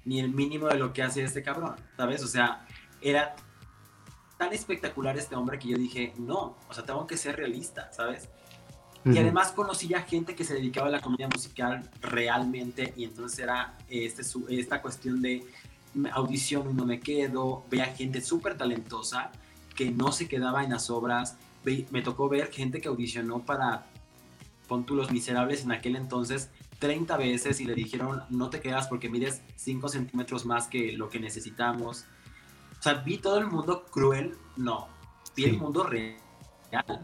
[0.04, 1.76] ni el mínimo de lo que hace este cabrón?
[1.96, 2.24] ¿Sabes?
[2.24, 2.66] O sea,
[3.02, 3.36] era
[4.40, 8.30] tan espectacular este hombre que yo dije, no, o sea, tengo que ser realista, ¿sabes?
[9.04, 13.40] Y además conocí ya gente que se dedicaba a la comedia musical realmente y entonces
[13.40, 15.44] era este, esta cuestión de
[16.12, 19.32] audición y no me quedo, veía gente súper talentosa
[19.76, 23.88] que no se quedaba en las obras, me tocó ver gente que audicionó para
[24.68, 29.10] Pon Los Miserables en aquel entonces 30 veces y le dijeron no te quedas porque
[29.10, 32.06] mides 5 centímetros más que lo que necesitamos.
[32.80, 34.88] O sea, vi todo el mundo cruel, no.
[35.36, 36.18] Vi el mundo real,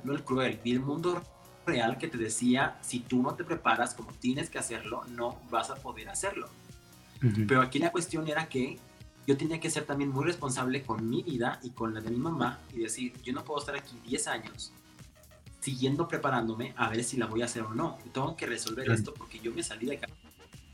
[0.03, 0.60] no el cruel.
[0.63, 1.37] Vi el mundo real
[1.99, 5.75] que te decía, si tú no te preparas como tienes que hacerlo, no vas a
[5.75, 6.49] poder hacerlo.
[7.47, 8.77] Pero aquí la cuestión era que
[9.25, 12.17] yo tenía que ser también muy responsable con mi vida y con la de mi
[12.17, 14.71] mamá y decir, yo no puedo estar aquí 10 años
[15.60, 17.97] siguiendo preparándome a ver si la voy a hacer o no.
[18.13, 20.08] Tengo que resolver esto porque yo me salí de acá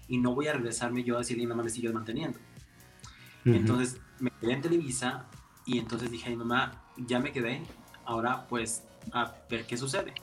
[0.08, 2.38] y no voy a regresarme yo a decirle, mamá, me sigues manteniendo.
[3.45, 5.25] Entonces me quedé en Televisa
[5.65, 7.63] y entonces dije mamá, ya me quedé,
[8.06, 10.13] ahora pues a ver qué sucede.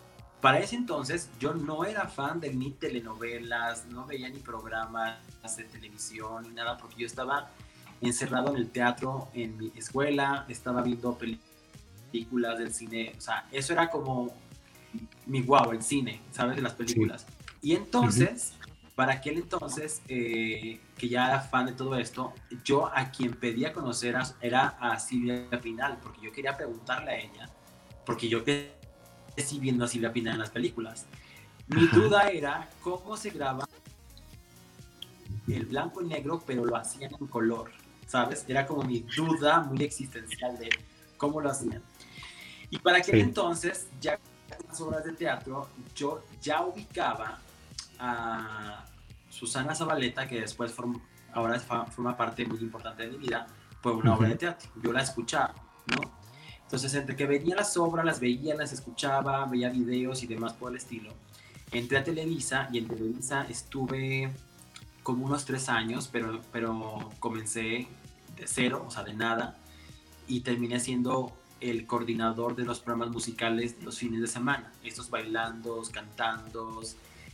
[0.41, 5.19] Para ese entonces yo no era fan de ni telenovelas, no veía ni programas
[5.57, 7.51] de televisión ni nada, porque yo estaba
[8.01, 13.75] encerrado en el teatro, en mi escuela, estaba viendo películas del cine, o sea, eso
[13.75, 14.33] era como
[15.27, 16.57] mi guau, el cine, ¿sabes?
[16.57, 17.27] De las películas.
[17.61, 18.55] Y entonces,
[18.95, 22.33] para aquel entonces, eh, que ya era fan de todo esto,
[22.65, 27.51] yo a quien pedía conocer era a Silvia Pinal, porque yo quería preguntarle a ella,
[28.07, 28.43] porque yo
[29.41, 31.07] crecí viendo a Silvia Pinal en las películas.
[31.69, 33.67] Mi duda era cómo se graba
[35.49, 37.71] el blanco y negro, pero lo hacían en color,
[38.07, 38.45] ¿sabes?
[38.49, 40.69] Era como mi duda muy existencial de
[41.17, 41.83] cómo lo hacían.
[42.69, 47.39] Y para aquel entonces, ya en las obras de teatro, yo ya ubicaba
[47.99, 48.85] a
[49.31, 50.75] Susana Zabaleta, que después
[51.33, 53.47] ahora forma parte muy importante de mi vida,
[53.81, 54.71] fue una obra de teatro.
[54.83, 55.55] Yo la escuchaba,
[55.87, 56.20] ¿no?
[56.71, 60.71] Entonces, entre que venía las obras, las veía, las escuchaba, veía videos y demás por
[60.71, 61.13] el estilo,
[61.73, 64.31] entré a Televisa y en Televisa estuve
[65.03, 67.89] como unos tres años, pero, pero comencé
[68.37, 69.59] de cero, o sea, de nada,
[70.29, 75.11] y terminé siendo el coordinador de los programas musicales de los fines de semana, estos
[75.11, 76.83] bailando, cantando,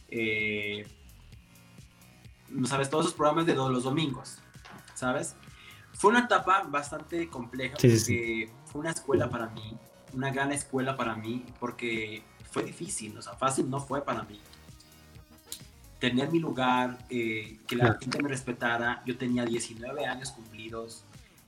[0.09, 0.89] eh,
[2.65, 2.89] ¿sabes?
[2.89, 4.39] Todos esos programas de los domingos,
[4.95, 5.37] ¿sabes?
[5.93, 9.75] Fue una etapa bastante compleja porque fue una escuela para mí,
[10.13, 14.39] una gran escuela para mí, porque fue difícil, o sea, fácil no fue para mí.
[15.99, 21.05] Tener mi lugar, eh, que la gente me respetara, yo tenía 19 años cumplidos,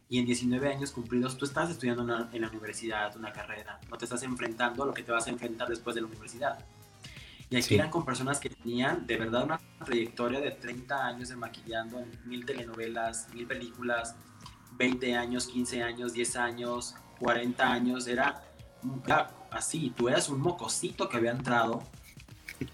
[0.09, 4.07] y en 19 años cumplidos tú estás estudiando en la universidad, una carrera, no te
[4.07, 6.59] estás enfrentando a lo que te vas a enfrentar después de la universidad.
[7.51, 11.37] Y aquí eran con personas que tenían de verdad una trayectoria de 30 años de
[11.37, 14.15] maquillando en mil telenovelas, mil películas,
[14.79, 18.43] 20 años, 15 años, 10 años, 40 años, era,
[19.51, 21.83] así, tú eras un mocosito que había entrado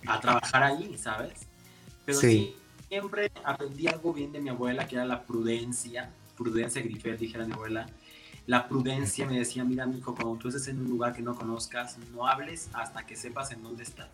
[0.07, 1.47] a trabajar ahí, ¿sabes?
[2.05, 2.55] Pero sí.
[2.89, 7.53] siempre aprendí algo bien de mi abuela, que era la prudencia, prudencia Grifel, dijera mi
[7.53, 7.87] abuela.
[8.47, 11.97] La prudencia me decía, mira, hijo, cuando tú estés en un lugar que no conozcas,
[12.13, 14.11] no hables hasta que sepas en dónde estás.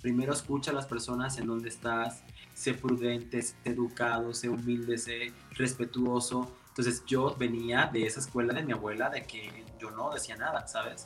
[0.00, 2.22] Primero escucha a las personas en dónde estás,
[2.54, 8.62] sé prudente, sé educado, sé humilde, sé respetuoso, entonces yo venía de esa escuela de
[8.62, 11.04] mi abuela de que yo no decía nada, ¿sabes?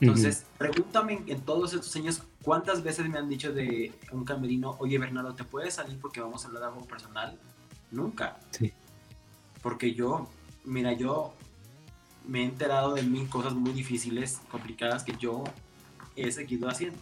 [0.00, 4.98] Entonces, pregúntame en todos estos años cuántas veces me han dicho de un camerino, oye
[4.98, 7.38] Bernardo, ¿te puedes salir porque vamos a hablar de algo personal?
[7.90, 8.38] Nunca.
[8.52, 8.72] Sí.
[9.62, 10.30] Porque yo,
[10.64, 11.34] mira, yo
[12.26, 15.44] me he enterado de mil cosas muy difíciles, complicadas que yo
[16.14, 16.98] he seguido haciendo.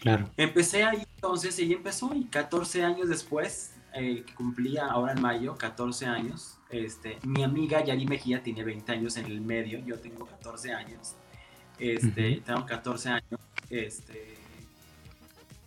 [0.00, 0.30] Claro.
[0.38, 6.06] Empecé ahí entonces, y empezó, y 14 años después, eh, cumplía ahora en mayo, 14
[6.06, 10.72] años, este, mi amiga Yari Mejía tiene 20 años en el medio, yo tengo 14
[10.72, 11.14] años.
[11.78, 13.40] Este, tengo 14 años.
[13.70, 14.34] Este,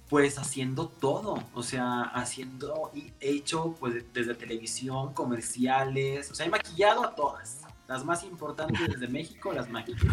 [0.10, 6.50] pues haciendo todo, o sea, haciendo y hecho pues desde televisión, comerciales, o sea, he
[6.50, 7.62] maquillado a todas.
[7.88, 10.08] Las más importantes desde México las maquillé.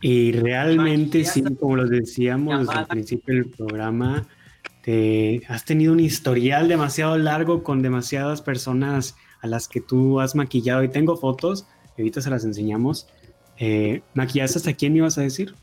[0.00, 4.26] Y realmente, sí, como lo decíamos al principio del programa,
[4.82, 10.34] te has tenido un historial demasiado largo con demasiadas personas a las que tú has
[10.34, 11.66] maquillado y tengo fotos,
[11.98, 13.06] ahorita se las enseñamos.
[13.58, 15.54] Eh, ¿Maquillaste hasta quién ibas a decir?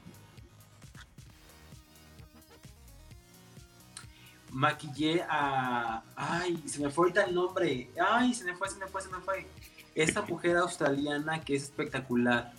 [4.52, 6.04] Maquillé a...
[6.16, 7.90] Ay, se me fue ahorita el nombre.
[8.08, 9.48] Ay, se me fue, se me fue, se me fue.
[9.96, 12.54] Esta mujer australiana que es espectacular.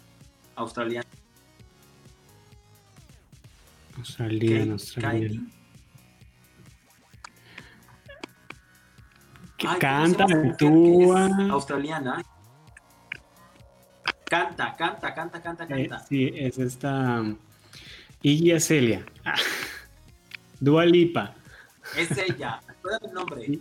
[0.57, 1.07] Australiana.
[3.97, 5.47] Australiana, australiana.
[9.79, 11.29] Canta, actúa.
[11.51, 12.23] australiana.
[14.25, 16.07] Canta, canta, canta, canta, eh, canta.
[16.07, 17.21] sí, es esta.
[17.21, 17.37] Um,
[18.23, 19.05] Iggy Celia.
[20.61, 21.35] Dua Lipa.
[21.97, 22.61] Es ella.
[22.69, 23.59] Acuérdate el nombre.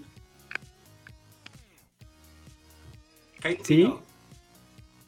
[3.64, 3.92] Sí.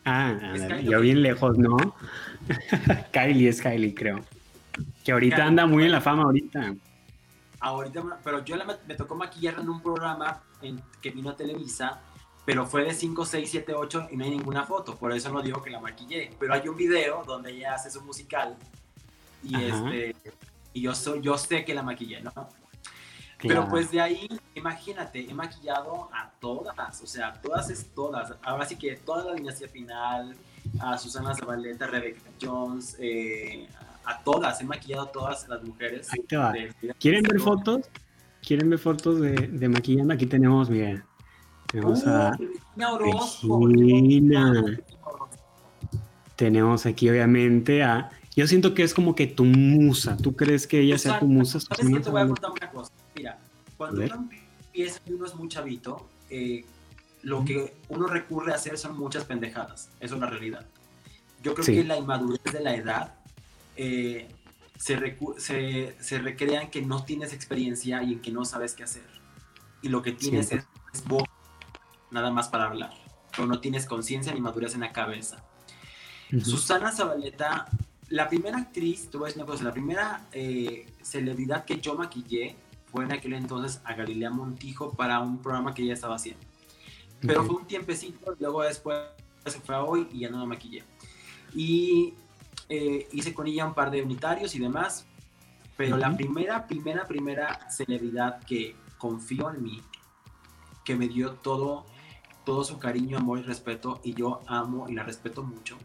[0.06, 0.36] Ah,
[0.84, 1.78] yo bien lejos, ¿no?
[3.14, 4.20] Kylie es Kylie, creo.
[5.04, 6.74] Que ahorita anda muy en la fama ahorita.
[7.64, 10.44] Ahorita, pero yo me tocó maquillar en un programa
[11.02, 12.02] que vino a Televisa,
[12.44, 15.42] pero fue de 5, 6, 7, 8 y no hay ninguna foto, por eso no
[15.42, 18.58] digo que la maquillé, pero hay un video donde ella hace su musical
[19.42, 20.14] y, este,
[20.74, 22.34] y yo, soy, yo sé que la maquillé, ¿no?
[23.40, 28.34] Pero pues de ahí, imagínate, he maquillado a todas, o sea, todas es todas.
[28.42, 30.36] Ahora sí que toda la dinastía final,
[30.82, 33.68] a Susana Zabaleta, Rebecca Jones, eh,
[34.06, 36.10] a todas, he maquillado a todas las mujeres.
[37.00, 37.90] ¿Quieren ver fotos?
[38.42, 40.14] ¿Quieren ver fotos de, de maquillando?
[40.14, 41.04] Aquí tenemos, miren.
[41.72, 42.38] Tenemos a
[42.76, 44.78] Regina.
[46.36, 48.12] Tenemos aquí, obviamente, a.
[48.36, 50.18] Yo siento que es como que tu musa.
[50.18, 51.60] ¿Tú crees que ella sea tu musa?
[51.60, 52.92] ¿Sabes te voy a contar una cosa?
[53.16, 53.38] Mira,
[53.78, 56.66] cuando uno empieza y uno es muy chavito, eh,
[57.22, 59.90] lo que uno recurre a hacer son muchas pendejadas.
[60.00, 60.66] Eso es la realidad.
[61.44, 63.14] Yo creo que la inmadurez de la edad
[63.76, 64.28] eh,
[64.78, 69.06] se, se, recrea en que no tienes experiencia y en que no sabes qué hacer.
[69.82, 70.66] Y lo que tienes es,
[71.06, 71.24] voz,
[72.12, 72.94] nada más para hablar.
[73.32, 75.44] Pero no tienes conciencia ni madurez en la cabeza.
[76.44, 77.68] Susana Zabaleta,
[78.10, 81.96] la primera actriz, te voy a decir una cosa, la primera eh, celebridad que yo
[81.96, 82.56] maquillé
[82.92, 86.44] fue en aquel entonces a Galilea Montijo para un programa que ella estaba haciendo.
[87.22, 89.00] Pero fue un tiempecito, luego después
[89.46, 90.84] se fue a hoy y ya no la maquillé.
[91.56, 92.14] Y
[92.70, 95.06] eh, hice con ella un par de unitarios y demás,
[95.76, 99.82] pero la primera, primera, primera celebridad que confió en mí,
[100.84, 101.86] que me dio todo,
[102.46, 105.78] todo su cariño, amor y respeto, y yo amo y la respeto mucho,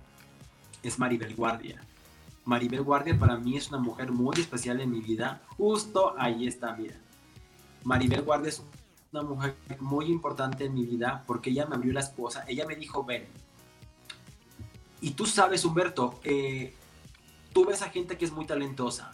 [0.83, 1.81] es Maribel Guardia.
[2.45, 5.43] Maribel Guardia para mí es una mujer muy especial en mi vida.
[5.59, 6.97] Justo ahí está, mira.
[7.85, 8.63] Maribel Guardia es
[9.13, 12.45] una mujer muy importante en mi vida porque ella me abrió la esposa.
[12.49, 13.27] Ella me dijo, ven.
[15.01, 16.75] Y tú sabes, Humberto, eh,
[17.53, 19.13] tú ves a gente que es muy talentosa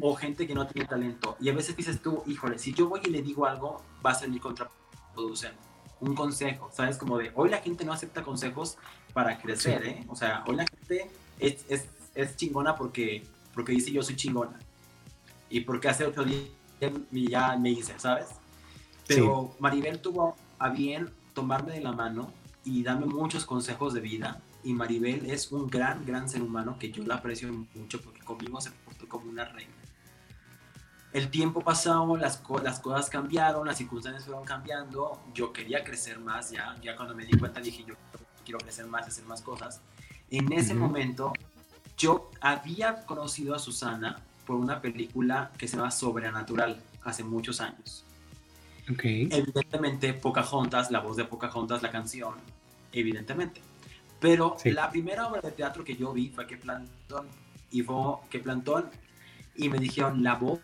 [0.00, 1.36] o gente que no tiene talento.
[1.40, 4.26] Y a veces dices tú, híjole, si yo voy y le digo algo, va a
[4.28, 5.58] mi contraproducente.
[5.98, 6.98] Un consejo, ¿sabes?
[6.98, 8.76] Como de, hoy la gente no acepta consejos
[9.12, 10.04] para crecer, ¿eh?
[10.08, 14.58] O sea, hoy la gente es, es, es, chingona porque, porque dice yo soy chingona.
[15.48, 16.42] Y porque hace otro día
[17.10, 18.28] ya me dice, ¿sabes?
[19.08, 22.30] Pero Maribel tuvo a bien tomarme de la mano
[22.66, 24.42] y darme muchos consejos de vida.
[24.64, 28.60] Y Maribel es un gran, gran ser humano que yo la aprecio mucho porque conmigo
[28.60, 29.72] se portó como una reina.
[31.12, 35.22] El tiempo pasó, las, las cosas cambiaron, las circunstancias fueron cambiando.
[35.32, 36.76] Yo quería crecer más ya.
[36.82, 37.94] Ya cuando me di cuenta dije, yo
[38.44, 39.80] quiero crecer más, hacer más cosas.
[40.28, 41.32] En ese momento,
[41.96, 48.04] yo había conocido a Susana por una película que se llama Sobrenatural hace muchos años.
[48.92, 49.28] Okay.
[49.30, 52.34] Evidentemente, Pocahontas, la voz de Pocahontas, la canción,
[53.00, 53.60] evidentemente.
[54.20, 57.28] Pero la primera obra de teatro que yo vi fue que Plantón
[57.70, 58.90] y fue que Plantón
[59.54, 60.60] y me dijeron la voz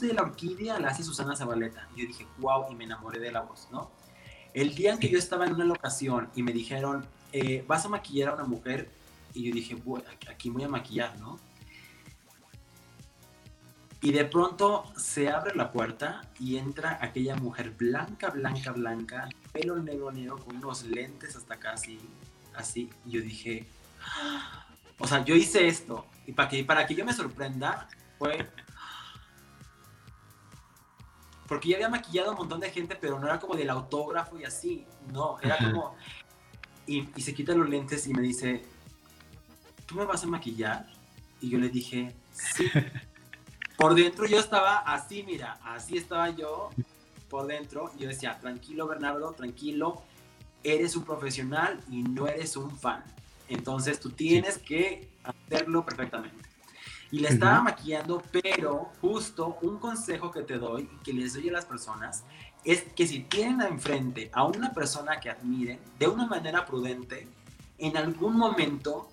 [0.00, 1.88] de la orquídea la hace Susana Zabaleta.
[1.96, 3.90] Y yo dije, wow, y me enamoré de la voz, ¿no?
[4.54, 7.88] El día en que yo estaba en una locación y me dijeron, eh, vas a
[7.88, 8.90] maquillar a una mujer,
[9.34, 11.38] y yo dije, bueno, aquí voy a maquillar, ¿no?
[14.02, 19.76] Y de pronto se abre la puerta y entra aquella mujer blanca, blanca, blanca, pelo
[19.76, 22.00] negro, negro, con unos lentes hasta casi
[22.54, 22.90] así.
[23.06, 23.66] Y yo dije,
[24.00, 24.66] ¡Ah!
[24.98, 26.06] o sea, yo hice esto.
[26.26, 27.88] Y para que, para que yo me sorprenda,
[28.18, 28.48] fue.
[31.46, 34.38] Porque ya había maquillado a un montón de gente, pero no era como del autógrafo
[34.38, 34.86] y así.
[35.12, 35.96] No, era como.
[36.86, 38.64] Y, y se quita los lentes y me dice,
[39.86, 40.86] ¿tú me vas a maquillar?
[41.40, 42.70] Y yo le dije, sí.
[43.76, 46.70] por dentro yo estaba así, mira, así estaba yo
[47.32, 47.90] por dentro.
[47.98, 50.02] Yo decía, tranquilo Bernardo, tranquilo,
[50.62, 53.02] eres un profesional y no eres un fan.
[53.48, 56.44] Entonces tú tienes que hacerlo perfectamente.
[57.10, 61.48] Y le estaba maquillando, pero justo un consejo que te doy y que les doy
[61.48, 62.24] a las personas
[62.64, 67.28] es que si tienen enfrente a una persona que admiren de una manera prudente,
[67.78, 69.08] en algún momento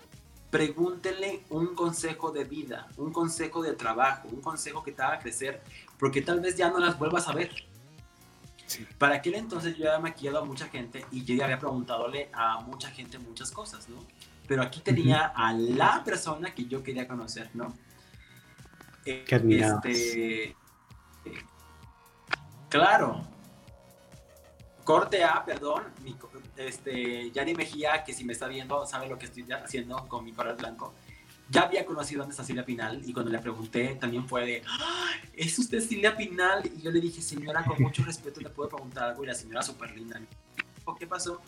[0.50, 5.62] pregúntenle un consejo de vida, un consejo de trabajo, un consejo que te haga crecer,
[5.98, 7.52] porque tal vez ya no las vuelvas a ver.
[8.98, 12.60] Para aquel entonces yo había maquillado a mucha gente y yo ya había preguntadole a
[12.62, 14.06] mucha gente muchas cosas, ¿no?
[14.48, 17.74] Pero aquí tenía a la persona que yo quería conocer, ¿no?
[19.04, 20.56] Qué este,
[22.70, 23.22] claro.
[24.84, 26.16] Corte A, perdón, mi,
[26.58, 30.34] este, Yari Mejía, que si me está viendo, sabe lo que estoy haciendo con mi
[30.34, 30.94] color blanco.
[31.50, 35.12] Ya había conocido antes a Silvia Pinal y cuando le pregunté también fue de, ¡Ah!
[35.34, 36.70] ¿es usted Silvia Pinal?
[36.78, 39.62] Y yo le dije, señora, con mucho respeto le puedo preguntar algo y la señora
[39.64, 40.22] súper linda.
[40.98, 41.42] ¿Qué pasó?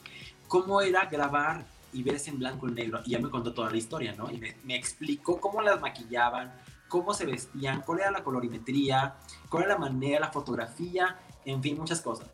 [0.48, 3.02] ¿Cómo era grabar y verse en blanco y negro?
[3.06, 4.30] Y ya me contó toda la historia, ¿no?
[4.32, 6.54] Y me, me explicó cómo las maquillaban,
[6.88, 9.16] cómo se vestían, cuál era la colorimetría,
[9.50, 12.28] cuál era la manera, la fotografía, en fin, muchas cosas.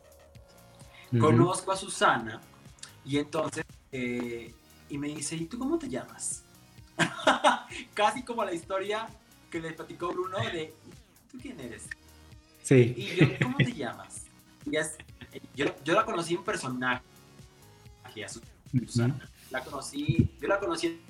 [1.18, 2.40] Conozco a Susana
[3.04, 4.54] y entonces, eh,
[4.90, 6.44] y me dice, ¿y tú cómo te llamas?
[7.94, 9.08] Casi como la historia
[9.50, 10.74] que le platicó Bruno de,
[11.30, 11.88] ¿tú quién eres?
[12.62, 12.94] Sí.
[12.96, 14.24] Y yo, ¿cómo te llamas?
[14.66, 14.96] Y es,
[15.54, 17.02] yo, yo, la conocí en personaje,
[18.04, 19.30] a Susana.
[19.50, 21.00] La conocí, yo la conocí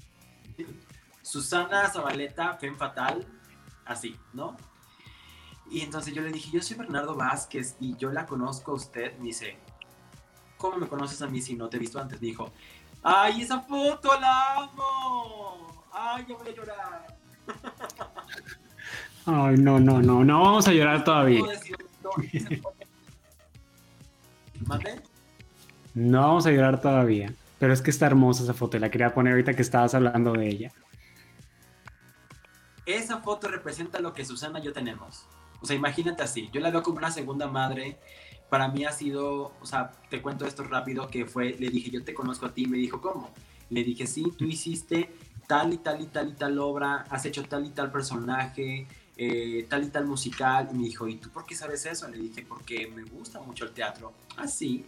[1.23, 3.27] Susana Zabaleta, Fem Fatal,
[3.85, 4.57] así, ¿no?
[5.71, 9.19] Y entonces yo le dije, yo soy Bernardo Vázquez y yo la conozco a usted.
[9.19, 9.59] Me dice,
[10.57, 12.21] ¿cómo me conoces a mí si no te he visto antes?
[12.21, 12.51] Dijo,
[13.03, 15.78] ¡ay, esa foto la amo!
[16.01, 17.17] ¡Ay, ya voy a llorar!
[19.27, 21.43] Ay, no, no, no, no vamos a llorar todavía.
[24.67, 25.03] ¿Mate?
[25.95, 27.35] No vamos a llorar todavía.
[27.59, 30.33] Pero es que está hermosa esa foto y la quería poner ahorita que estabas hablando
[30.33, 30.73] de ella.
[32.87, 35.27] Esa foto representa lo que Susana y yo tenemos.
[35.61, 36.49] O sea, imagínate así.
[36.53, 37.99] Yo la veo como una segunda madre
[38.49, 42.03] para mí ha sido, o sea, te cuento esto rápido, que fue, le dije, yo
[42.03, 43.31] te conozco a ti, me dijo, ¿cómo?
[43.69, 45.11] Le dije, sí, tú hiciste
[45.49, 48.87] tal y tal y tal y tal obra, has hecho tal y tal personaje,
[49.17, 52.07] eh, tal y tal musical, y me dijo, ¿y tú por qué sabes eso?
[52.07, 54.85] Le dije, porque me gusta mucho el teatro, así.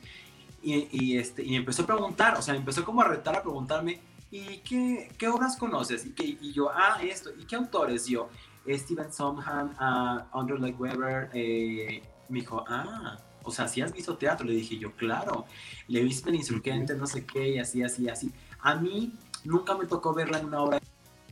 [0.63, 4.01] y, y, este, y empezó a preguntar, o sea, empezó como a retar a preguntarme,
[4.31, 6.05] ¿y qué, qué obras conoces?
[6.05, 8.07] Y, que, y yo, ah, esto, ¿y qué autores?
[8.07, 8.29] yo,
[8.69, 14.17] Steven Sondheim, uh, Andrew Lloyd Webber, eh, Me dijo, ah, o sea, si has visto
[14.19, 15.47] teatro, le dije yo, claro,
[15.89, 18.31] le he visto en Insurgente, no sé qué, y así, así, así.
[18.61, 20.81] A mí nunca me tocó verla en una obra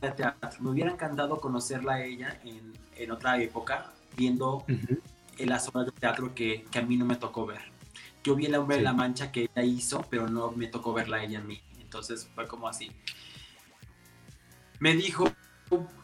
[0.01, 0.61] de teatro.
[0.61, 5.91] Me hubiera encantado conocerla a ella en, en otra época, viendo en las obras de
[5.91, 7.61] teatro que, que, a mí no me tocó ver.
[8.23, 11.17] Yo vi el hombre de la mancha que ella hizo, pero no me tocó verla
[11.17, 11.61] a ella a mí.
[11.79, 12.91] Entonces fue como así.
[14.79, 15.25] Me dijo,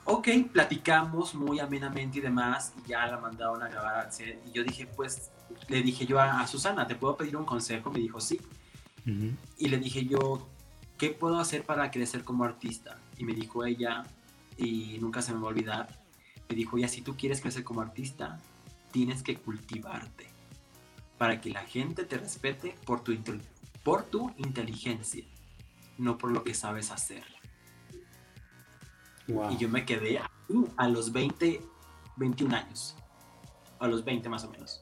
[0.03, 4.41] ok, platicamos muy amenamente y demás, y ya la mandaron a grabar al set.
[4.47, 5.31] Y yo dije, pues,
[5.67, 7.89] le dije yo a, Susana, ¿te puedo pedir un consejo?
[7.89, 8.39] Me dijo, sí.
[9.57, 10.47] Y le dije yo,
[10.97, 12.97] ¿qué puedo hacer para crecer como artista?
[13.17, 14.03] Y me dijo ella,
[14.57, 15.87] y nunca se me va a olvidar,
[16.49, 18.39] me dijo, ya si tú quieres crecer como artista,
[18.91, 20.27] tienes que cultivarte
[21.17, 23.15] para que la gente te respete por tu,
[23.83, 25.25] por tu inteligencia,
[25.97, 27.23] no por lo que sabes hacer.
[29.27, 30.19] Y yo me quedé
[30.77, 31.61] a los 20,
[32.17, 32.95] 21 años.
[33.79, 34.81] A los 20 más o menos.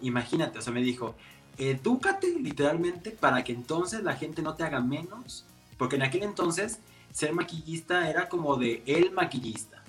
[0.00, 1.16] Imagínate, o sea, me dijo,
[1.58, 5.44] edúcate literalmente para que entonces la gente no te haga menos.
[5.78, 6.80] Porque en aquel entonces
[7.12, 9.82] ser maquillista era como de el maquillista.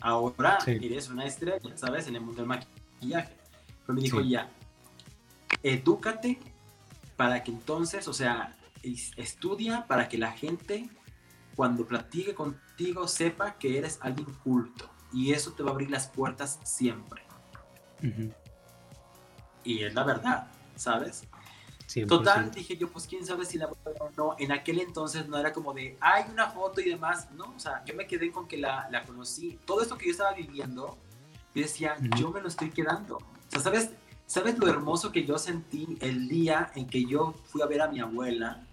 [0.00, 2.08] Ahora eres una estrella, ¿sabes?
[2.08, 3.36] En el mundo del maquillaje.
[3.86, 4.50] Pero me dijo, ya,
[5.62, 6.38] edúcate
[7.16, 8.56] para que entonces, o sea,
[9.16, 10.88] estudia para que la gente
[11.54, 16.08] cuando platique contigo sepa que eres alguien culto y eso te va a abrir las
[16.08, 17.22] puertas siempre.
[19.62, 21.24] Y es la verdad, ¿sabes?
[22.08, 24.36] Total, dije yo, pues quién sabe si la o no.
[24.38, 27.52] En aquel entonces no era como de, hay una foto y demás, ¿no?
[27.54, 29.58] O sea, yo me quedé con que la, la conocí.
[29.66, 30.96] Todo esto que yo estaba viviendo,
[31.54, 33.16] yo decía, yo me lo estoy quedando.
[33.16, 33.90] O sea, ¿sabes?
[34.26, 37.88] ¿Sabes lo hermoso que yo sentí el día en que yo fui a ver a
[37.88, 38.66] mi abuela?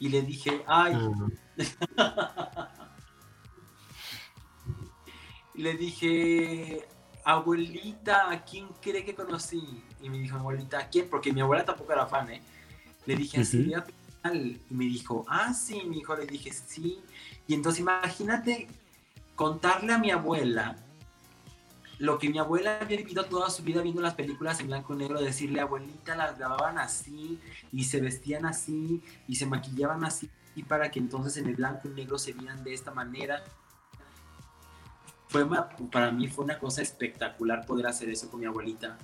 [0.00, 0.96] Y le dije, ay,
[5.54, 6.88] le dije,
[7.24, 9.84] abuelita, ¿a quién cree que conocí?
[10.02, 11.08] Y me dijo, abuelita, ¿a quién?
[11.08, 12.42] Porque mi abuela tampoco era fan, ¿eh?
[13.06, 13.72] Le dije, así,
[14.32, 17.00] Y me dijo, ah, sí, mi hijo, le dije, sí.
[17.46, 18.68] Y entonces imagínate
[19.34, 20.76] contarle a mi abuela
[22.02, 24.96] lo que mi abuela había vivido toda su vida viendo las películas en blanco y
[24.96, 27.38] negro, decirle, abuelita, las grababan así,
[27.70, 31.88] y se vestían así, y se maquillaban así, y para que entonces en el blanco
[31.88, 33.44] y negro se vieran de esta manera.
[35.28, 35.46] Fue
[35.92, 38.98] para mí fue una cosa espectacular poder hacer eso con mi abuelita.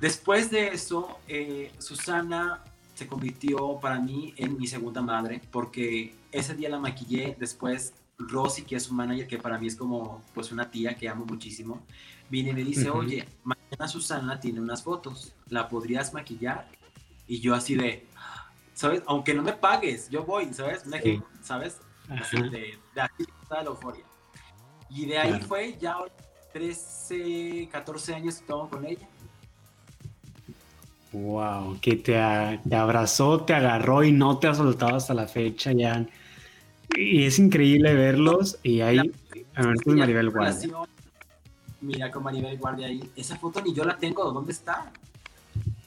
[0.00, 2.62] Después de eso, eh, Susana
[2.94, 8.62] se convirtió para mí en mi segunda madre, porque ese día la maquillé, después Rosy,
[8.62, 11.82] que es su manager, que para mí es como pues una tía que amo muchísimo,
[12.30, 16.68] viene y me dice, oye, mañana Susana tiene unas fotos, ¿la podrías maquillar?
[17.26, 18.06] Y yo así de,
[18.72, 19.02] ¿sabes?
[19.06, 20.84] Aunque no me pagues, yo voy, ¿sabes?
[21.42, 21.78] ¿sabes?
[22.08, 24.04] Así de, de aquí está la euforia.
[24.88, 25.96] Y de ahí fue ya
[26.52, 29.06] 13, 14 años que estamos con ella.
[31.16, 32.12] Wow, que te,
[32.68, 36.06] te, abrazó, te agarró y no te ha soltado hasta la fecha ya.
[36.94, 38.98] Y es increíble verlos y ahí,
[39.54, 40.76] a ver, Maribel Guardia.
[41.80, 43.10] Mira con Maribel Guardia ahí.
[43.16, 44.92] Esa foto ni yo la tengo, ¿dónde está?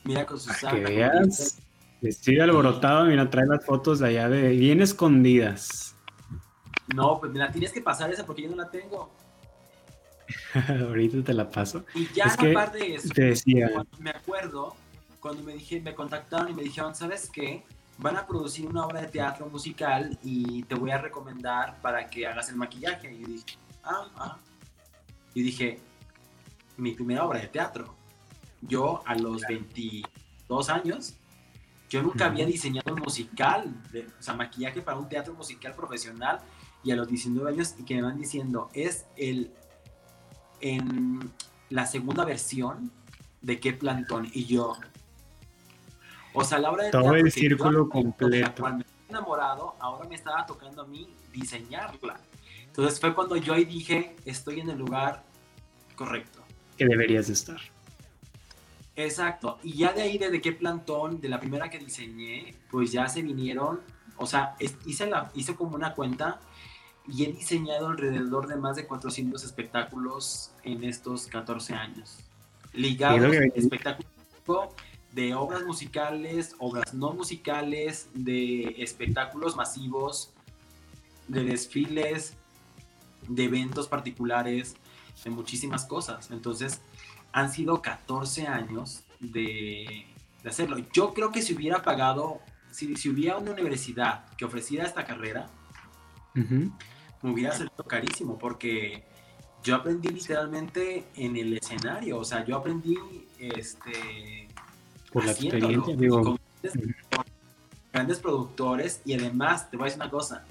[0.03, 0.73] Mira con Susana.
[0.73, 1.59] Que veas.
[2.01, 5.95] Estoy alborotado, mira, trae las fotos de allá de bien escondidas.
[6.95, 9.11] No, pues me la tienes que pasar esa porque yo no la tengo.
[10.87, 11.85] Ahorita te la paso.
[11.93, 13.69] Y ya es aparte de eso, te decía.
[13.99, 14.75] me acuerdo
[15.19, 17.63] cuando me dije, me contactaron y me dijeron, ¿sabes qué?
[17.97, 22.25] Van a producir una obra de teatro musical y te voy a recomendar para que
[22.25, 23.13] hagas el maquillaje.
[23.13, 24.37] Y yo dije, ah, ah.
[25.33, 25.79] Y dije,
[26.77, 27.93] mi primera obra de teatro.
[28.61, 31.15] Yo a los 22 años
[31.89, 33.73] yo nunca había diseñado un musical,
[34.19, 36.39] o sea, maquillaje para un teatro musical profesional
[36.83, 39.51] y a los 19 años y que me van diciendo, es el
[40.61, 41.31] en
[41.69, 42.91] la segunda versión
[43.41, 44.75] de qué plantón y yo
[46.33, 50.45] o sea la obra de todo el círculo completo cuando me enamorado ahora me estaba
[50.45, 52.19] tocando a mí diseñarla
[52.65, 55.23] entonces fue cuando yo ahí dije estoy en el lugar
[55.95, 56.39] correcto
[56.77, 57.59] que deberías estar
[58.99, 59.59] Exacto.
[59.63, 63.21] Y ya de ahí, desde qué plantón, de la primera que diseñé, pues ya se
[63.21, 63.79] vinieron.
[64.17, 64.55] O sea,
[64.85, 66.41] hice, la, hice como una cuenta
[67.07, 72.19] y he diseñado alrededor de más de 400 espectáculos en estos 14 años.
[72.73, 74.11] Ligados a espectáculos
[75.11, 80.31] de obras musicales, obras no musicales, de espectáculos masivos,
[81.27, 82.35] de desfiles,
[83.27, 84.75] de eventos particulares,
[85.23, 86.31] de muchísimas cosas.
[86.31, 86.81] Entonces,
[87.31, 90.05] han sido 14 años de,
[90.45, 90.77] hacerlo.
[90.93, 92.39] Yo creo que si hubiera pagado,
[92.71, 95.49] si, si hubiera una universidad que ofreciera esta carrera,
[96.33, 99.03] me hubiera salido carísimo porque
[99.63, 102.97] yo aprendí literalmente en el escenario, o sea, yo aprendí
[103.37, 104.47] este
[105.11, 106.93] por la experiencia, digo, grandes,
[107.91, 110.45] grandes, productores y además te voy a decir una cosa,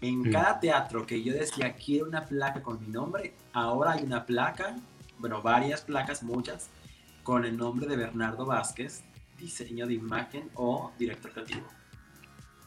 [0.00, 4.24] en cada teatro que yo decía quiero una placa con mi nombre, ahora hay una
[4.24, 4.76] placa,
[5.18, 6.68] bueno, varias placas, muchas,
[7.22, 9.02] con el nombre de Bernardo Vázquez,
[9.38, 11.66] diseño de imagen o director creativo.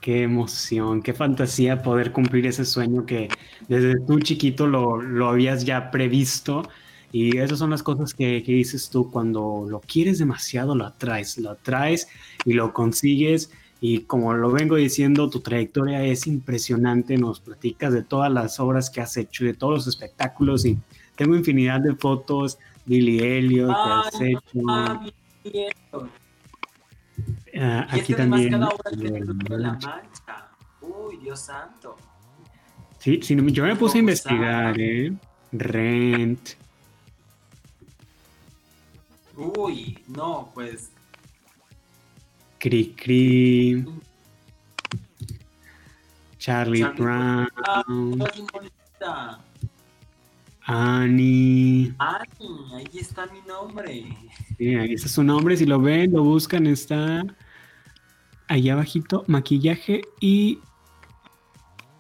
[0.02, 3.30] Qué emoción, qué fantasía poder cumplir ese sueño que
[3.68, 6.64] desde tú chiquito lo, lo habías ya previsto.
[7.12, 11.38] Y esas son las cosas que, que, dices tú cuando lo quieres demasiado, lo atraes,
[11.38, 12.08] lo atraes
[12.46, 13.52] y lo consigues.
[13.82, 17.18] Y como lo vengo diciendo, tu trayectoria es impresionante.
[17.18, 20.66] Nos platicas de todas las obras que has hecho, de todos los espectáculos.
[20.66, 20.78] Y
[21.16, 24.60] tengo infinidad de fotos, Billy Elliot, que has hecho.
[27.52, 28.52] Uh, aquí también.
[28.52, 30.02] Cada hora que la mancha.
[30.82, 31.96] Uy, Dios santo.
[33.00, 35.14] Sí, sí, yo me puse a investigar, ¿eh?
[35.52, 36.50] Rent.
[39.40, 40.92] Uy, no, pues.
[42.60, 43.86] Cri Cri.
[46.38, 47.50] Charlie, Charlie Brown.
[50.62, 51.94] Annie.
[51.98, 54.06] Annie, ahí está mi nombre.
[54.58, 55.58] Sí, ahí está su nombre.
[55.58, 57.24] Si lo ven, lo buscan, está
[58.48, 60.60] allá abajito, maquillaje y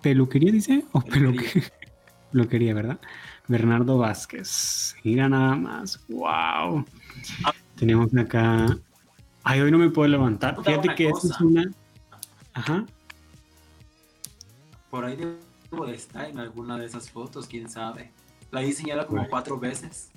[0.02, 1.72] peluquería, dice, o peluquería,
[2.32, 3.00] peluquería ¿verdad?
[3.48, 4.96] Bernardo Vázquez.
[5.04, 6.00] Mira nada más.
[6.08, 6.86] Wow.
[7.76, 8.78] Tenemos acá.
[9.44, 10.62] Ay, hoy no me puedo levantar.
[10.64, 11.72] Fíjate que esta es una.
[12.54, 12.86] Ajá.
[14.90, 15.18] Por ahí
[15.72, 18.12] debo de estar en alguna de esas fotos, quién sabe.
[18.52, 20.10] La he diseñado como cuatro veces.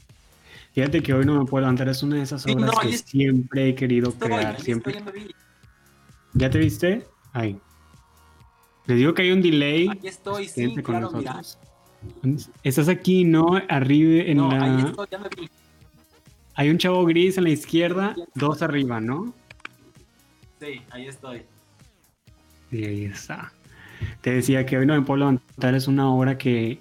[0.73, 1.89] Fíjate que hoy no me puedo levantar.
[1.89, 4.61] Es una de esas obras que siempre he querido crear.
[4.61, 5.03] Siempre.
[6.33, 7.07] ¿Ya te viste?
[7.33, 7.61] Ahí.
[8.87, 9.89] Les digo que hay un delay.
[9.89, 11.41] Aquí estoy, sí, claro, mira.
[12.63, 13.61] Estás aquí, ¿no?
[13.69, 14.65] Arriba en no, la.
[14.65, 15.51] Ahí estoy, ya me vi.
[16.55, 19.35] Hay un chavo gris en la izquierda, dos arriba, ¿no?
[20.61, 21.43] Sí, ahí estoy.
[22.71, 23.53] Y ahí está.
[24.21, 26.79] Te decía que hoy no me puedo levantar, es una obra que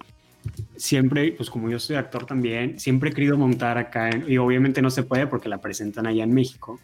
[0.76, 4.90] siempre, pues como yo soy actor también, siempre he querido montar acá, y obviamente no
[4.90, 6.80] se puede porque la presentan allá en México,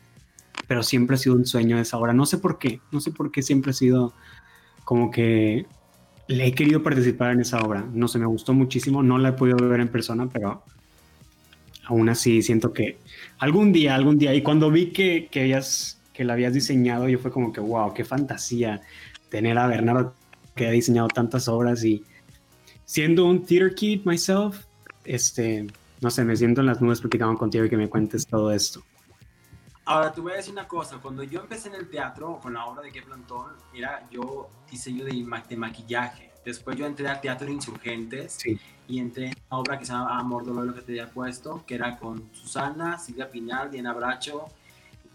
[0.67, 2.13] pero siempre ha sido un sueño esa obra.
[2.13, 4.15] No sé por qué, no sé por qué siempre ha sido
[4.85, 5.67] como que
[6.29, 7.87] le he querido participar en esa obra.
[7.93, 10.63] No sé, me gustó muchísimo, no la he podido ver en persona, pero
[11.89, 12.99] aún así siento que
[13.39, 15.59] algún día, algún día, y cuando vi que, que,
[16.13, 18.83] que la habías diseñado, yo fue como que, wow, qué fantasía
[19.31, 20.15] tener a Bernardo
[20.55, 22.05] que ha diseñado tantas obras y
[22.85, 24.67] siendo un theater kid myself,
[25.05, 25.67] este,
[26.01, 28.83] no sé, me siento en las nubes platicando contigo y que me cuentes todo esto.
[29.87, 32.67] Ahora te voy a decir una cosa, cuando yo empecé en el teatro con la
[32.67, 36.28] obra de Qué Plantón, era yo diseño de maquillaje.
[36.45, 38.59] Después yo entré al Teatro Insurgentes sí.
[38.87, 41.65] y entré en una obra que se llama Amor, Dolor, lo que te había puesto,
[41.67, 44.47] que era con Susana, Silvia Pinal, Diana Bracho,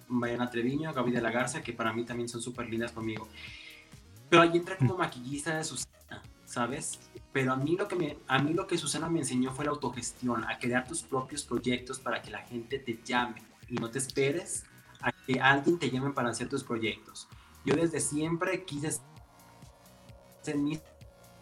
[0.07, 3.27] Mariana Treviño, Gaby de la Garza, que para mí también son súper lindas conmigo.
[4.29, 6.99] Pero ahí entré como maquillista de Susana, ¿sabes?
[7.31, 9.71] Pero a mí, lo que me, a mí lo que Susana me enseñó fue la
[9.71, 13.97] autogestión, a crear tus propios proyectos para que la gente te llame y no te
[13.99, 14.65] esperes
[15.01, 17.27] a que alguien te llame para hacer tus proyectos.
[17.65, 18.99] Yo desde siempre quise
[20.41, 20.81] hacer mis,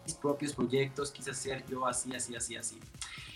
[0.04, 2.78] mis propios proyectos, quise hacer yo así, así, así, así.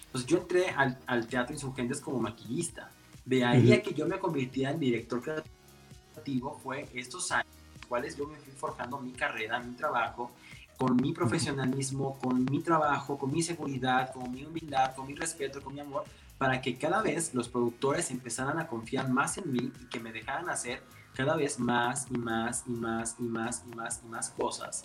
[0.06, 2.90] Entonces yo entré al, al Teatro Insurgentes como maquillista.
[3.24, 3.78] De ahí uh -huh.
[3.78, 8.26] a que yo me convirtiera en director creativo fue estos años en los cuales yo
[8.26, 10.30] me fui forjando mi carrera, mi trabajo,
[10.76, 15.62] con mi profesionalismo, con mi trabajo, con mi seguridad, con mi humildad, con mi respeto,
[15.62, 16.04] con mi amor,
[16.38, 20.12] para que cada vez los productores empezaran a confiar más en mí y que me
[20.12, 20.82] dejaran hacer
[21.14, 24.84] cada vez más y más y más y más y más y más cosas.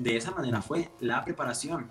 [0.00, 1.86] De esa manera fue la preparación.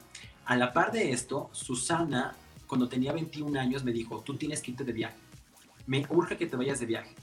[0.46, 2.34] A la par de esto, Susana,
[2.66, 5.16] cuando tenía 21 años, me dijo, tú tienes que irte de viaje.
[5.86, 7.14] Me urge que te vayas de viaje.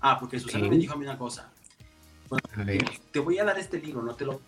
[0.00, 1.52] Ah, porque Susana me dijo a mí una cosa.
[2.30, 2.42] Bueno,
[3.12, 4.40] te voy a dar este libro, no te lo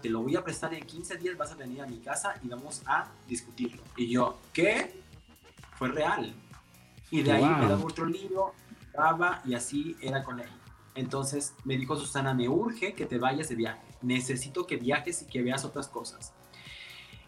[0.00, 2.46] te lo voy a prestar en 15 días, vas a venir a mi casa y
[2.46, 3.82] vamos a discutirlo.
[3.96, 5.02] Y yo, ¿qué?
[5.76, 6.34] Fue real.
[7.10, 7.56] Y de ahí wow.
[7.56, 8.54] me daba otro libro,
[8.92, 10.48] daba y así era con él.
[10.94, 13.91] Entonces me dijo Susana, me urge que te vayas de viaje.
[14.02, 16.32] Necesito que viajes y que veas otras cosas.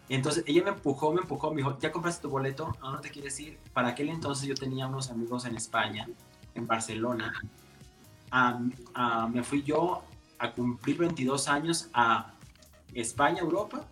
[0.08, 2.76] Entonces ella me empujó, me empujó, me dijo, ¿ya compraste tu boleto?
[2.82, 3.58] ¿A dónde te quieres ir?
[3.72, 6.08] Para aquel entonces yo tenía unos amigos en España,
[6.54, 7.32] en Barcelona.
[8.32, 10.02] Uh, me fui yo
[10.38, 12.34] a cumplir 22 años a
[12.92, 13.86] España, Europa,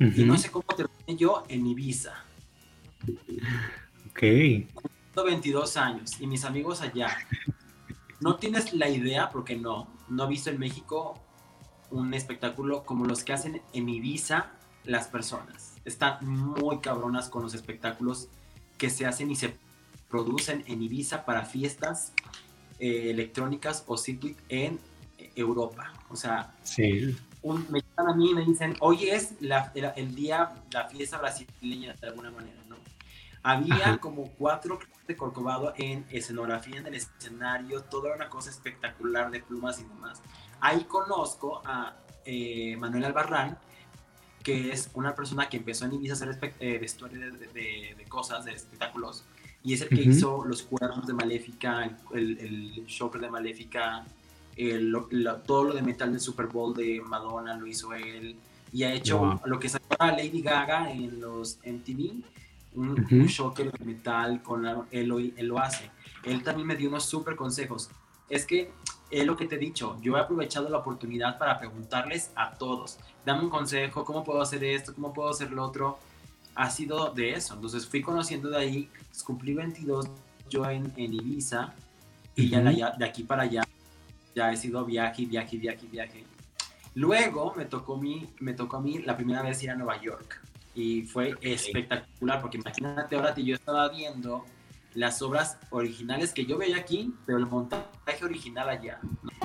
[0.00, 0.18] uh -huh.
[0.18, 2.14] y no sé cómo terminé yo en Ibiza.
[4.10, 4.22] Ok.
[5.24, 7.16] 22 años y mis amigos allá.
[8.20, 11.20] No tienes la idea, porque no, no he visto en México
[11.90, 14.50] un espectáculo como los que hacen en Ibiza
[14.84, 15.74] las personas.
[15.84, 18.28] están muy cabronas con los espectáculos
[18.78, 19.54] que se hacen y se
[20.08, 22.12] producen en Ibiza para fiestas
[22.78, 24.78] eh, electrónicas o circuit en
[25.34, 25.92] Europa.
[26.08, 27.16] O sea, sí.
[27.42, 31.18] un, me llaman a mí y me dicen, hoy es la, el, día, la fiesta
[31.18, 32.76] brasileña de alguna manera, ¿no?
[33.42, 39.40] Había como cuatro de Corcovado en escenografía en el escenario, toda una cosa espectacular de
[39.40, 40.20] plumas y demás.
[40.60, 43.58] Ahí conozco a eh, Manuel Albarrán,
[44.42, 47.48] que es una persona que empezó en Ibiza a hacer eh, vestuario de,
[47.96, 49.24] de, cosas, de espectáculos,
[49.62, 54.06] y es el que hizo los cuernos de Maléfica, el, el, shocker de Maléfica,
[54.56, 54.96] el,
[55.46, 58.36] todo lo de metal del Super Bowl de Madonna lo hizo él,
[58.72, 62.22] y ha hecho lo que sacó a Lady Gaga en los MTV,
[62.74, 62.94] un,
[63.26, 65.90] shocker de metal, con él, lo, él lo hace.
[66.24, 67.90] Él también me dio unos súper consejos.
[68.28, 68.70] Es que
[69.10, 72.98] es lo que te he dicho, yo he aprovechado la oportunidad para preguntarles a todos,
[73.24, 75.98] dame un consejo, cómo puedo hacer esto, cómo puedo hacer lo otro,
[76.54, 78.90] ha sido de eso, entonces fui conociendo de ahí,
[79.24, 80.06] cumplí 22
[80.50, 81.74] yo en, en Ibiza
[82.34, 83.62] y ya, de, aquí para allá
[84.34, 86.24] ya he sido viaje, viaje, viaje, viaje.
[86.94, 90.40] Luego me tocó, mi, me tocó a mí la primera vez ir a Nueva York
[90.74, 94.44] y fue espectacular porque imagínate ahora que yo estaba viendo
[94.98, 97.86] las obras originales que yo veía aquí, pero el montaje
[98.22, 98.98] original allá.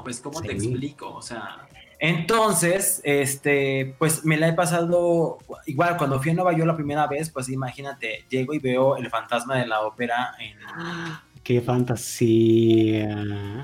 [0.04, 1.14] Pues, ¿cómo te explico?
[1.14, 1.68] O sea...
[2.00, 5.38] Entonces, este, pues me la he pasado,
[5.68, 9.10] igual cuando fui a Nueva York la primera vez, pues imagínate, llego y veo el
[9.10, 10.58] fantasma de la ópera en...
[11.44, 13.22] ¡Qué fantasía!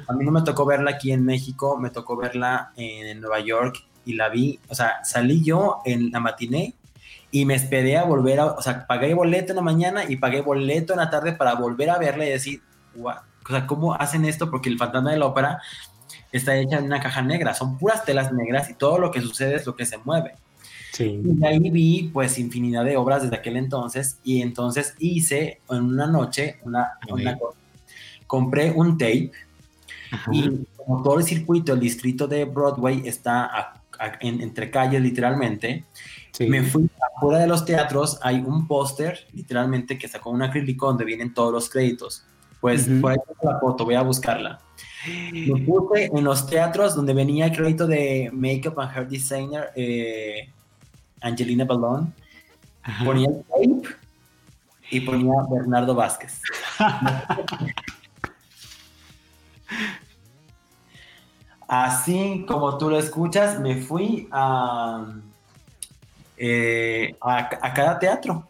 [0.07, 3.83] A mí no me tocó verla aquí en México, me tocó verla en Nueva York
[4.05, 6.75] y la vi, o sea, salí yo en la matiné
[7.31, 10.41] y me esperé a volver a, o sea, pagué boleto en la mañana y pagué
[10.41, 12.61] boleto en la tarde para volver a verla y decir,
[13.01, 13.11] o
[13.49, 14.49] sea, ¿cómo hacen esto?
[14.49, 15.61] Porque el fantasma de la ópera
[16.31, 19.55] está hecha en una caja negra, son puras telas negras y todo lo que sucede
[19.55, 20.33] es lo que se mueve.
[20.93, 21.21] Sí.
[21.23, 26.07] Y ahí vi pues infinidad de obras desde aquel entonces y entonces hice en una
[26.07, 27.37] noche una, una
[28.25, 29.31] compré un tape
[30.31, 33.73] y como todo el circuito, el distrito de Broadway está
[34.21, 35.85] entre calles literalmente,
[36.39, 41.05] me fui afuera de los teatros, hay un póster, literalmente, que sacó un acrílico donde
[41.05, 42.23] vienen todos los créditos.
[42.61, 44.59] Pues por ahí tengo la foto, voy a buscarla.
[45.31, 50.49] Me puse en los teatros donde venía el crédito de Makeup and Hair Designer eh,
[51.21, 52.13] Angelina Ballon.
[53.05, 53.95] Ponía el tape
[54.91, 56.41] y ponía Bernardo Vázquez.
[61.67, 65.05] Así como tú lo escuchas, me fui a
[66.39, 68.47] eh, a, cada teatro.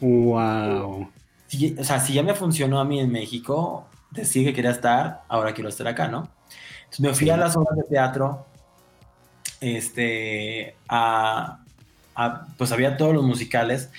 [0.00, 1.08] Wow.
[1.78, 5.54] o sea, si ya me funcionó a mí en México, decir que quería estar, ahora
[5.54, 6.28] quiero estar acá, ¿no?
[6.84, 8.46] Entonces me fui a las obras de teatro,
[9.60, 11.60] este, a,
[12.56, 13.90] pues había todos los musicales,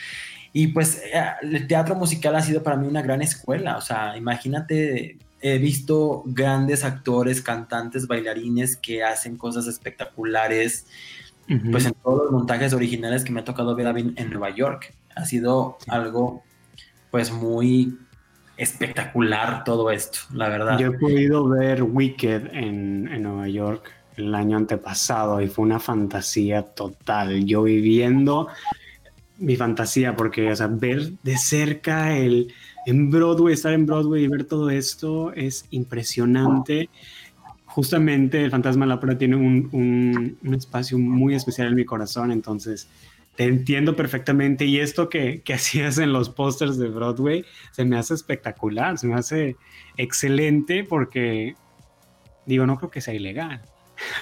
[0.51, 4.17] y pues eh, el teatro musical ha sido para mí una gran escuela, o sea,
[4.17, 10.87] imagínate, he visto grandes actores, cantantes, bailarines que hacen cosas espectaculares,
[11.71, 14.93] pues en todos los montajes originales que me ha tocado ver en Nueva York.
[15.15, 16.43] Ha sido algo
[17.11, 17.97] pues muy
[18.57, 20.77] espectacular todo esto, la verdad.
[20.77, 25.79] Yo he podido ver Wicked en, en Nueva York el año antepasado y fue una
[25.79, 27.45] fantasía total.
[27.45, 28.49] Yo viviendo
[29.39, 32.53] mi fantasía, porque, o sea, ver de cerca el
[32.85, 36.89] en Broadway, estar en Broadway y ver todo esto es impresionante
[37.69, 42.89] justamente el Fantasma de la Ópera tiene un, espacio muy especial en mi corazón, entonces
[43.35, 47.97] te entiendo perfectamente y esto que, que hacías en los pósters de Broadway se me
[47.97, 49.55] hace espectacular, se me hace
[49.97, 51.55] excelente porque
[52.45, 53.61] digo, no creo que sea ilegal.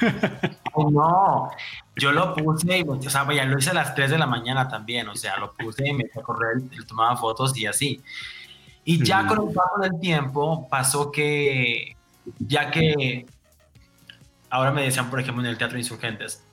[0.91, 1.49] no,
[1.95, 5.07] yo lo puse, o sea, vaya, lo hice a las 3 de la mañana también,
[5.07, 8.01] o sea, lo puse, me fui a correr, tomaba fotos y así.
[8.83, 11.95] Y ya con el paso del tiempo pasó que,
[12.39, 13.25] ya que
[14.49, 16.43] ahora me decían, por ejemplo, en el Teatro Insurgentes,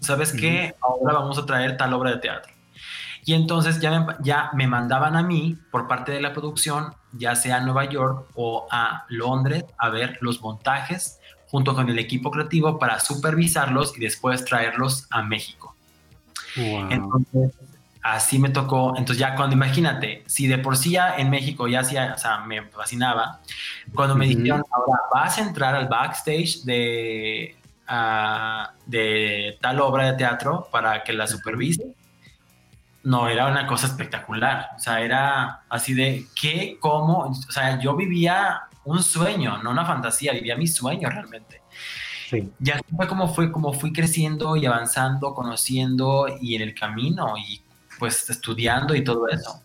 [0.00, 0.74] ¿sabes qué?
[0.80, 2.52] Ahora vamos a traer tal obra de teatro.
[3.24, 7.34] Y entonces ya me, ya me mandaban a mí, por parte de la producción, ya
[7.34, 11.18] sea a Nueva York o a Londres, a ver los montajes
[11.50, 15.74] junto con el equipo creativo para supervisarlos y después traerlos a México.
[16.56, 17.52] Entonces,
[18.14, 18.94] así me tocó.
[18.96, 22.38] Entonces, ya cuando imagínate, si de por sí ya en México ya hacía, o sea,
[22.40, 23.40] me fascinaba,
[23.94, 27.56] cuando me dijeron, ahora vas a entrar al backstage de,
[27.88, 31.94] uh, de tal obra de teatro para que la supervise.
[33.04, 34.70] No, era una cosa espectacular.
[34.76, 37.20] O sea, era así de qué, cómo.
[37.20, 41.62] O sea, yo vivía un sueño, no una fantasía, vivía mi sueño realmente.
[42.28, 42.52] Sí.
[42.58, 47.62] Ya fue como fue como fui creciendo y avanzando, conociendo y en el camino y
[47.98, 49.62] pues estudiando y todo eso.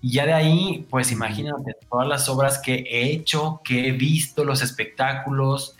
[0.00, 4.44] Y ya de ahí, pues imagínate todas las obras que he hecho, que he visto,
[4.44, 5.76] los espectáculos,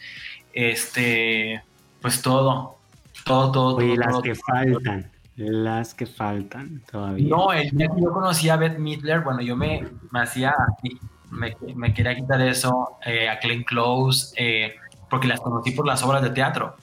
[0.53, 1.63] este,
[2.01, 2.79] pues todo,
[3.25, 3.77] todo, todo.
[3.77, 4.43] Oye, todo, las todo, que todo.
[4.47, 7.29] faltan, las que faltan todavía.
[7.29, 10.99] No, el día que yo conocí a Beth Midler, bueno, yo me, me hacía así,
[11.31, 14.77] me, me quería quitar eso, eh, a Glenn Close, eh,
[15.11, 16.77] porque las conocí por las obras de teatro.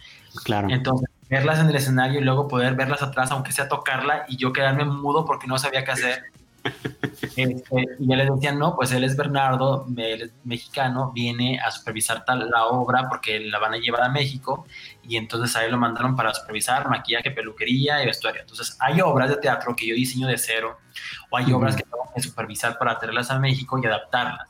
[0.44, 0.70] claro.
[0.70, 4.54] Entonces, verlas en el escenario y luego poder verlas atrás, aunque sea tocarla, y yo
[4.54, 6.24] quedarme mudo porque no sabía qué hacer.
[7.36, 11.70] Este, y ya les decían, no, pues él es Bernardo, él es mexicano, viene a
[11.72, 14.66] supervisar tal, la obra porque la van a llevar a México
[15.04, 18.42] y entonces a él lo mandaron para supervisar maquillaje, peluquería y vestuario.
[18.42, 20.78] Entonces hay obras de teatro que yo diseño de cero
[21.30, 24.48] o hay obras que tengo que supervisar para traerlas a México y adaptarlas.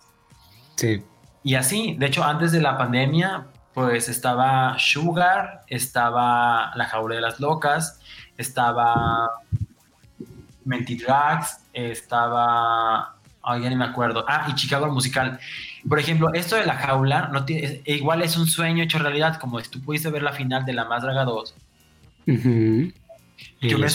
[0.76, 1.04] Sí.
[1.44, 7.22] Y así, de hecho, antes de la pandemia, pues estaba Sugar, estaba La Jaula de
[7.22, 8.00] las Locas,
[8.38, 9.30] estaba
[10.66, 13.16] Mentidrags, estaba.
[13.46, 14.24] Ay, ya ni me acuerdo.
[14.28, 15.38] Ah, y Chicago musical.
[15.88, 19.38] Por ejemplo, esto de La Jaula, no tiene, es- igual es un sueño hecho realidad,
[19.40, 21.54] como si tú pudiste ver la final de La Más Draga 2.
[22.28, 22.94] Ujú.
[23.60, 23.88] Yo me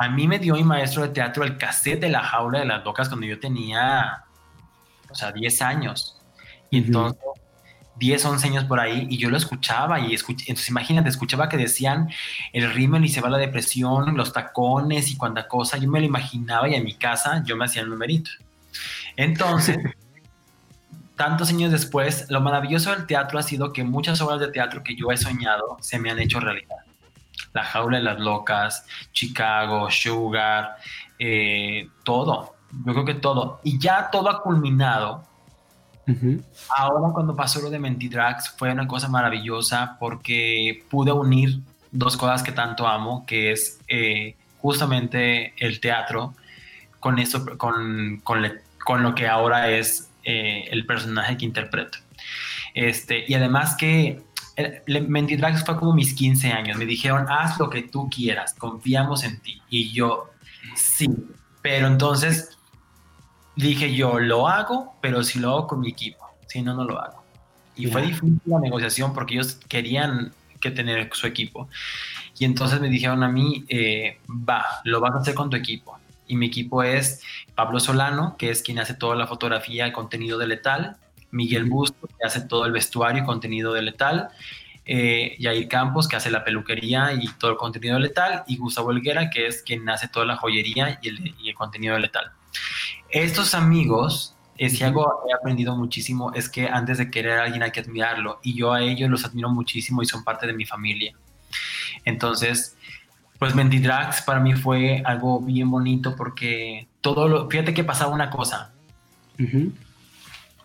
[0.00, 2.84] a mí me dio mi maestro de teatro el cassette de La Jaula de las
[2.84, 4.24] Locas cuando yo tenía,
[5.10, 6.20] o sea, 10 años.
[6.68, 7.18] Y entonces,
[8.00, 11.58] 10, 11 años por ahí, y yo lo escuchaba, y escuché, entonces imagínate, escuchaba que
[11.58, 12.08] decían
[12.54, 16.06] el rímel y se va la depresión, los tacones y cuanta cosa, yo me lo
[16.06, 18.30] imaginaba y en mi casa yo me hacía el numerito.
[19.16, 19.78] Entonces,
[21.16, 24.96] tantos años después, lo maravilloso del teatro ha sido que muchas obras de teatro que
[24.96, 26.78] yo he soñado se me han hecho realidad.
[27.52, 30.76] La jaula de las locas, Chicago, Sugar,
[31.18, 32.54] eh, todo.
[32.86, 33.60] Yo creo que todo.
[33.62, 35.29] Y ya todo ha culminado
[36.06, 36.42] Ujú.
[36.76, 41.60] Ahora cuando pasó lo de Mentidrags fue una cosa maravillosa porque pude unir
[41.92, 46.34] dos cosas que tanto amo, que es eh, justamente el teatro
[47.00, 51.98] con, esto, con, con, le- con lo que ahora es eh, el personaje que interpreto.
[52.74, 54.22] Este, y además que
[54.56, 56.76] eh, Mentidrags fue como mis 15 años.
[56.78, 59.62] Me dijeron, haz lo que tú quieras, confiamos en ti.
[59.70, 60.30] Y yo,
[60.76, 61.08] sí.
[61.62, 62.56] Pero entonces
[63.68, 66.24] dije yo, lo hago, pero si lo hago con mi equipo.
[66.46, 67.22] Si no, no lo hago.
[67.76, 71.68] Y fue difícil la negociación porque ellos querían que tener su equipo.
[72.38, 75.98] Y entonces me dijeron a mí, eh, va, lo vas a hacer con tu equipo.
[76.26, 77.22] Y mi equipo es
[77.54, 80.96] Pablo Solano, que es quien hace toda la fotografía y contenido de Letal,
[81.30, 81.64] Miguel.
[81.64, 84.28] Busto, que hace todo el vestuario y contenido de Letal,
[84.84, 88.92] eh, Yair Campos, que hace la peluquería y todo el contenido de Letal, y Gustavo
[88.92, 92.32] Helguera, que es quien hace toda la joyería y el, y el contenido de Letal.
[93.10, 97.62] Estos amigos, eh, si algo he aprendido muchísimo es que antes de querer a alguien
[97.62, 100.64] hay que admirarlo, y yo a ellos los admiro muchísimo y son parte de mi
[100.64, 101.14] familia.
[102.04, 102.76] Entonces,
[103.38, 108.30] pues Mentidrags para mí fue algo bien bonito porque todo lo, fíjate que pasaba una
[108.30, 108.72] cosa,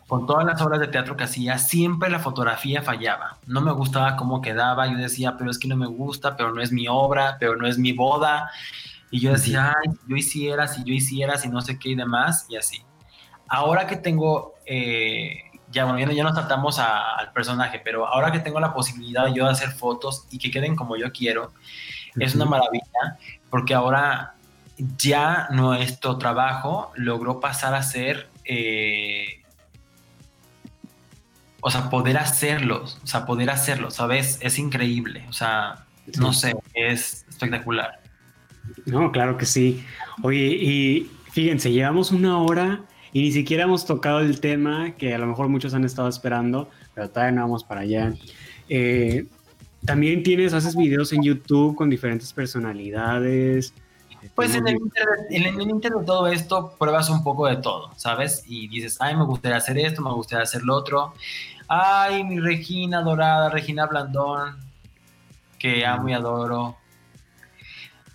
[0.08, 3.38] con todas las obras de teatro que hacía, siempre la fotografía fallaba.
[3.48, 4.88] No me gustaba cómo quedaba.
[4.88, 7.66] Yo decía, pero es que no me gusta, pero no es mi obra, pero no
[7.66, 8.52] es mi boda.
[9.16, 11.96] Y yo decía, ay, si yo hiciera, si yo hiciera, si no sé qué y
[11.96, 12.82] demás, y así.
[13.48, 15.38] Ahora que tengo, eh,
[15.72, 18.74] ya bueno, ya, no- ya nos tratamos a- al personaje, pero ahora que tengo la
[18.74, 21.54] posibilidad yo de hacer fotos y que queden como yo quiero,
[22.20, 23.18] es una maravilla,
[23.50, 24.36] porque ahora
[24.98, 29.44] ya nuestro trabajo logró pasar a ser, eh,
[31.62, 34.40] o sea, poder hacerlos, o sea, poder hacerlo, ¿sabes?
[34.42, 35.86] Es increíble, o sea,
[36.20, 38.02] no sé, es espectacular.
[38.86, 39.84] No, claro que sí.
[40.22, 45.18] Oye, y fíjense, llevamos una hora y ni siquiera hemos tocado el tema que a
[45.18, 48.14] lo mejor muchos han estado esperando, pero todavía no vamos para allá.
[48.70, 49.26] Eh,
[49.86, 53.74] también tienes, haces videos en YouTube con diferentes personalidades.
[54.34, 54.76] Pues en el,
[55.32, 58.44] internet de todo esto pruebas un poco de todo, ¿sabes?
[58.48, 61.14] Y dices, ay, me gustaría hacer esto, me gustaría hacer lo otro.
[61.68, 64.58] Ay, mi Regina dorada, Regina Blandón,
[65.60, 66.78] que amo y adoro.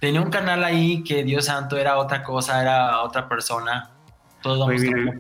[0.01, 3.91] Tenía un canal ahí que Dios santo era otra cosa, era otra persona.
[4.43, 5.19] Todos a mira.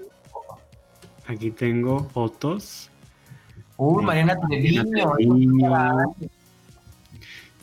[1.27, 2.91] Aquí tengo fotos.
[3.77, 4.07] Uy, Sí.
[4.07, 4.85] Mariana Treviño.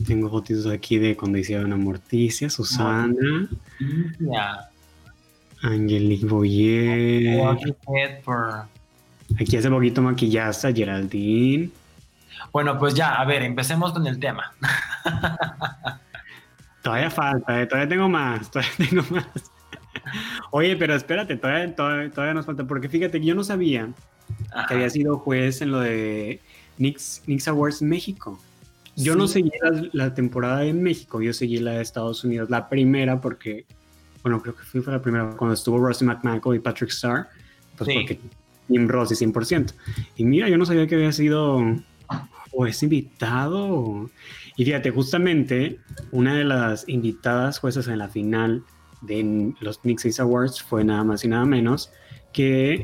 [0.05, 3.15] Tengo fotos aquí de cuando hicieron a Morticia, Susana.
[5.63, 7.41] Angelique Boyer.
[9.41, 11.71] Aquí hace poquito maquillaste a Geraldine.
[12.53, 14.53] Bueno, pues ya, a ver, empecemos con el tema.
[16.87, 19.27] Todavía falta, eh, todavía tengo más, todavía tengo más.
[20.51, 23.89] Oye, pero espérate, todavía, todavía, todavía nos falta, porque fíjate que yo no sabía
[24.53, 24.67] Ajá.
[24.67, 26.39] que había sido juez en lo de
[26.77, 28.39] Knicks, Knicks Awards México.
[28.95, 29.33] Yo no Sí.
[29.33, 33.65] seguí la, la temporada en México, yo seguí la de Estados Unidos, la primera porque
[34.23, 37.27] bueno, creo que fue, fue la primera, cuando estuvo Rosie McMichael y Patrick Starr,
[37.77, 37.93] pues Sí.
[37.95, 38.19] porque
[38.67, 39.73] Team Rossi 100%.
[40.17, 41.61] Y mira, yo no sabía que había sido
[42.51, 44.09] juez invitado.
[44.57, 45.79] Y fíjate, justamente
[46.11, 48.63] una de las invitadas jueces en la final
[49.01, 51.91] de los Knicks Awards fue nada más y nada menos
[52.33, 52.83] que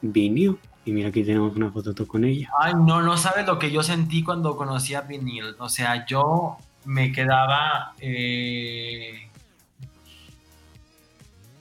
[0.00, 0.56] Vinny.
[0.86, 2.48] Y mira, aquí tenemos una foto con ella.
[2.58, 5.54] Ay, no, no sabes lo que yo sentí cuando conocí a Vinil.
[5.58, 6.56] O sea, yo
[6.86, 7.92] me quedaba.
[8.00, 9.28] eh,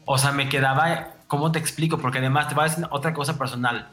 [0.05, 1.10] O sea, me quedaba.
[1.28, 1.97] ¿Cómo te explico?
[1.99, 3.89] Porque además te voy a decir otra cosa personal.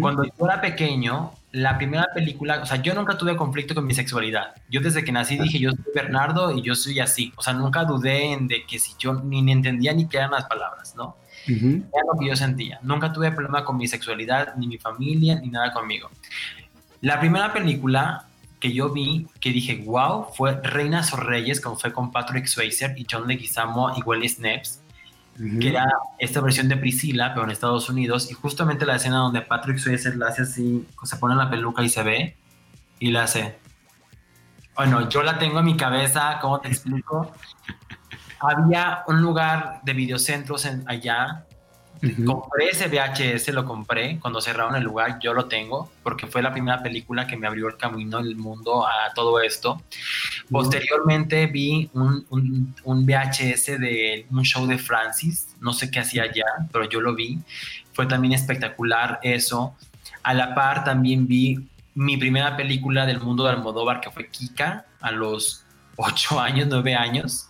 [0.00, 3.94] Cuando yo era pequeño, la primera película, o sea, yo nunca tuve conflicto con mi
[3.94, 4.54] sexualidad.
[4.68, 7.32] Yo desde que nací dije, yo soy Bernardo y yo soy así.
[7.34, 10.44] O sea, nunca dudé en de que si yo ni, entendía ni qué eran las
[10.44, 11.16] palabras, ¿no?
[11.48, 11.66] Ujú.
[11.66, 12.78] Era lo que yo sentía.
[12.82, 16.10] Nunca tuve problema con mi sexualidad, ni mi familia, ni nada conmigo.
[17.00, 18.26] La primera película
[18.60, 22.92] que yo vi, que dije, wow, fue Reinas o Reyes, como fue con Patrick Swayze
[22.98, 24.60] y John Leguizamo y Wesley
[25.38, 25.58] Ujú.
[25.58, 25.86] que era
[26.18, 30.16] esta versión de Priscila, pero en Estados Unidos, y justamente la escena donde Patrick Swayze
[30.16, 32.36] la hace así, se pone la peluca y se ve,
[32.98, 33.58] y la hace.
[34.74, 37.32] Bueno, yo la tengo en mi cabeza, ¿cómo te explico?
[38.40, 41.46] Había un lugar de videocentros en, allá
[42.24, 46.52] Compré ese VHS, lo compré cuando cerraron el lugar, yo lo tengo, porque fue la
[46.52, 49.82] primera película que me abrió el camino, el mundo a todo esto.
[50.50, 56.24] Posteriormente vi un, un- un VHS de un show de Francis, no sé qué hacía
[56.24, 57.38] allá, pero yo lo vi.
[57.92, 59.74] Fue también espectacular eso.
[60.22, 64.86] A la par también vi mi primera película del mundo de Almodóvar, que fue Kika,
[65.00, 65.64] a los
[65.96, 67.48] ocho años, nueve años.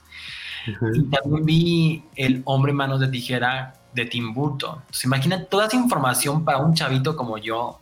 [0.69, 0.95] Ujú.
[0.95, 4.79] Y también vi El hombre manos de tijera de Tim Burton.
[4.79, 7.81] Entonces, imagina toda esa información para un chavito como yo.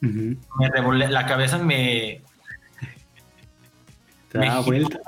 [0.00, 2.20] Me revolé, la cabeza me...
[4.30, 4.98] Te Me vuelta.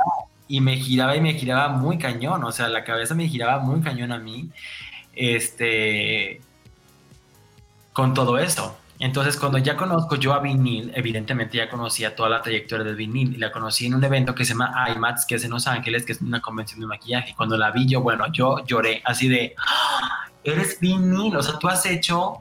[0.49, 2.44] Y me giraba y me giraba muy cañón.
[2.44, 4.49] O sea, la cabeza me giraba muy cañón a mí.
[5.12, 6.40] Este...
[7.92, 8.78] Con todo eso.
[8.99, 13.34] Entonces, cuando ya conozco yo a Vinil, evidentemente ya conocía toda la trayectoria de Vinil
[13.34, 16.07] y la conocí en un evento que se llama IMAX, que es en Los Ángeles,
[16.07, 17.34] que es una convención de maquillaje.
[17.36, 20.26] Cuando la vi yo, bueno, yo lloré así de, ¡Ah!
[20.53, 22.40] Eres Vinil, o sea, tú has hecho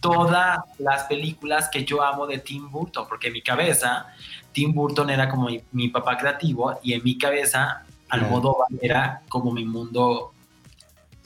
[0.00, 4.06] todas las películas que yo amo de Tim Burton, porque en mi cabeza,
[4.52, 9.52] Tim Burton era como mi, mi papá creativo y en mi cabeza, Almodóvar era como
[9.52, 10.32] mi mundo,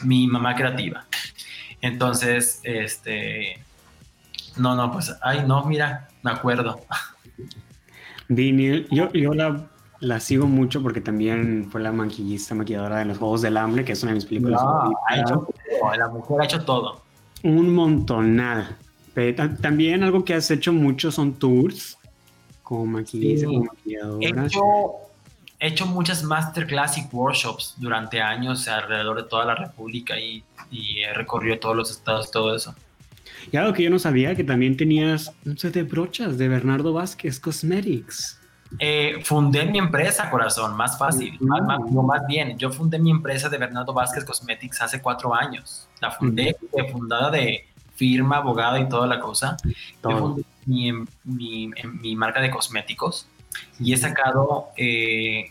[0.02, 1.04] mi mamá creativa.
[1.80, 3.62] Entonces, este...
[4.56, 6.80] No, no, pues, ay, no, mira, me acuerdo.
[8.28, 9.69] Vinil, yo, yo la,
[10.00, 13.92] la sigo mucho porque también fue la maquillista, maquilladora de los Juegos del Hambre, que
[13.92, 15.46] es una de mis películas No, ha hecho
[15.80, 17.02] todo, la mujer ha hecho todo.
[17.42, 18.76] Un montonal.
[19.14, 21.98] Pero ta- también algo que has hecho mucho son tours
[22.62, 23.52] como maquillista, Sí.
[23.54, 24.46] como He maquilladora.
[24.46, 24.60] hecho,
[25.58, 31.00] he hecho muchas masterclass y workshops durante años alrededor de toda la República y, y
[31.02, 32.74] he recorrido todos los estados, todo eso.
[33.52, 36.92] Y algo que yo no sabía, que también tenías un set de brochas de Bernardo
[36.92, 38.39] Vázquez Cosmetics.
[38.78, 41.46] Eh, fundé mi empresa, corazón, más fácil, Ujú.
[41.46, 42.56] más, más- no, más bien.
[42.56, 45.88] Yo fundé mi empresa de Bernardo Vázquez Cosmetics hace cuatro años.
[46.00, 49.56] La fundé, eh, fundada de firma, abogada y toda la cosa.
[50.02, 50.92] Yo fundé mi,
[51.24, 53.26] mi- em, mi marca de cosméticos
[53.78, 55.50] y he sacado, eh,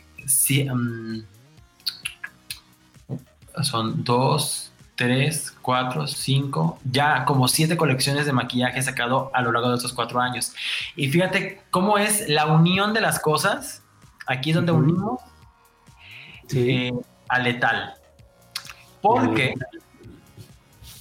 [0.73, 1.19] mm,
[3.63, 4.68] son dos,
[4.99, 9.93] tres, cuatro, cinco, ya como siete colecciones de maquillaje sacado a lo largo de estos
[9.93, 10.51] cuatro años.
[10.97, 13.81] Y fíjate cómo es la unión de las cosas.
[14.27, 15.21] Aquí es donde unimos
[16.47, 16.69] Sí.
[16.69, 16.93] eh,
[17.29, 17.93] a letal.
[19.01, 19.53] Porque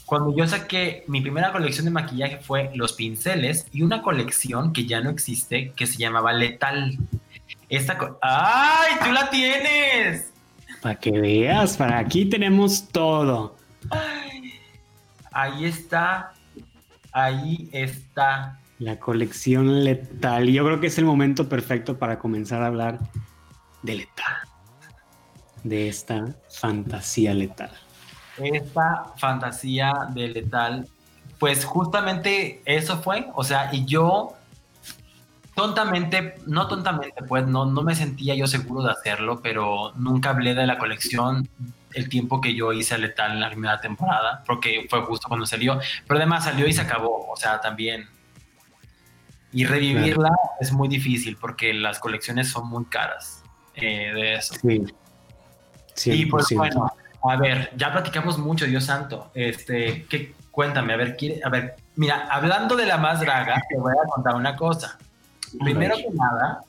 [0.07, 4.87] cuando yo saqué mi primera colección de maquillaje fue los pinceles y una colección que
[4.87, 6.97] ya no existe que se llamaba Letal.
[7.69, 8.93] Esta ¡Ay!
[9.05, 10.31] ¡Tú la tienes!
[10.83, 13.58] Para que veas, para aquí tenemos todo.
[15.33, 16.33] Ahí está.
[17.13, 18.59] Ahí está.
[18.79, 20.49] La colección letal.
[20.49, 22.99] Y yo creo que es el momento perfecto para comenzar a hablar
[23.83, 24.37] de letal.
[25.65, 27.71] De esta fantasía letal.
[28.39, 30.89] esta fantasía de letal,
[31.39, 34.38] pues justamente eso fue, o sea, y yo
[35.59, 40.55] tontamente, no tontamente, pues no, no me sentía yo seguro de hacerlo, pero nunca hablé
[40.55, 41.49] de la colección
[41.95, 45.81] el tiempo que yo hice letal en la primera temporada, porque fue justo cuando salió,
[46.07, 48.07] pero además salió y se acabó, o sea, también.
[49.51, 50.31] Y revivirla
[50.61, 53.43] es muy difícil porque las colecciones son muy caras
[53.75, 54.55] eh, de eso.
[55.95, 56.13] Sí.
[56.13, 56.57] Y pues 100%.
[56.57, 56.93] bueno,
[57.25, 59.33] a ver, ya platicamos mucho, Dios santo.
[59.35, 63.77] Este, ¿qué, cuéntame, a ver, quiere, a ver, mira, hablando de la más draga, te
[63.77, 64.99] voy a contar una cosa.
[65.61, 66.61] Primero que nada,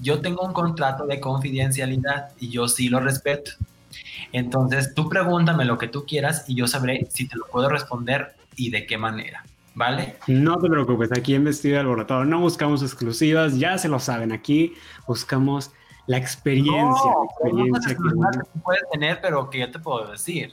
[0.00, 3.52] yo tengo un contrato de confidencialidad y yo sí lo respeto.
[4.32, 8.34] Entonces, tú pregúntame lo que tú quieras y yo sabré si te lo puedo responder
[8.56, 9.44] y de qué manera.
[9.74, 10.16] ¿Vale?
[10.26, 14.74] No te preocupes, aquí en Vestido Alborotado no buscamos exclusivas, ya se lo saben, aquí
[15.06, 15.70] buscamos
[16.06, 17.10] la experiencia.
[17.10, 20.52] la experiencia que, puedes tener, pero que yo te puedo decir.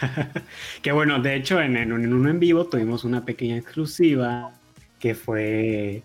[0.82, 4.52] que bueno, de hecho en, en, en, uno en vivo tuvimos una pequeña exclusiva
[4.98, 6.02] que fue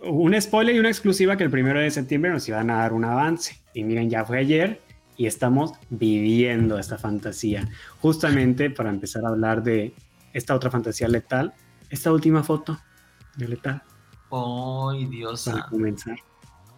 [0.00, 3.04] un spoiler y una exclusiva que el primero de septiembre nos iban a dar un
[3.04, 3.60] avance.
[3.72, 4.80] Y miren, ya fue ayer
[5.16, 7.68] y estamos viviendo esta fantasía.
[8.00, 9.94] Justamente para empezar a hablar de
[10.32, 11.54] esta otra fantasía letal,
[11.90, 12.78] esta última foto
[13.36, 13.82] de letal.
[14.30, 15.44] ¡Ay, Dios!
[15.44, 16.16] Para comenzar.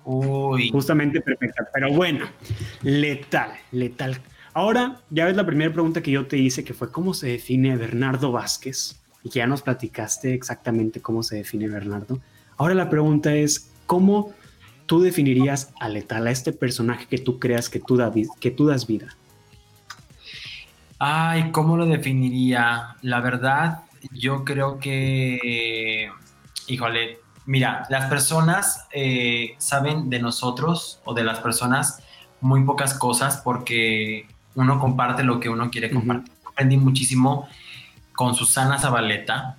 [0.04, 0.70] Uy.
[0.70, 1.68] Justamente perfecta.
[1.72, 2.26] Pero bueno,
[2.82, 4.20] letal, letal.
[4.52, 7.76] Ahora, ya ves la primera pregunta que yo te hice, que fue cómo se define
[7.76, 12.20] Bernardo Vázquez, y que ya nos platicaste exactamente cómo se define Bernardo.
[12.58, 14.32] Ahora la pregunta es, ¿cómo
[14.86, 18.00] tú definirías a letal, a este personaje que tú creas que tú,
[18.38, 19.16] que tú das vida?
[21.00, 22.94] Ay, ¿cómo lo definiría?
[23.02, 23.80] La verdad,
[24.12, 26.08] yo creo que,
[26.68, 32.00] híjole, mira, las personas eh, saben de nosotros o de las personas
[32.40, 36.32] muy pocas cosas porque uno comparte lo que uno quiere compartir.
[36.44, 37.48] Aprendí muchísimo
[38.16, 39.56] con Susana Zabaleta,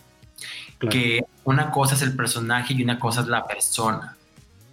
[0.90, 4.18] que una cosa es el personaje y una cosa es la persona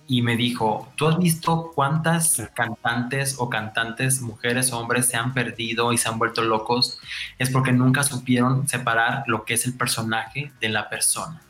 [0.06, 5.32] y me dijo, ¿tú has visto cuántas cantantes o cantantes, mujeres o hombres, se han
[5.32, 6.98] perdido y se han vuelto locos?
[7.38, 11.40] Es porque nunca supieron separar lo que es el personaje de la persona.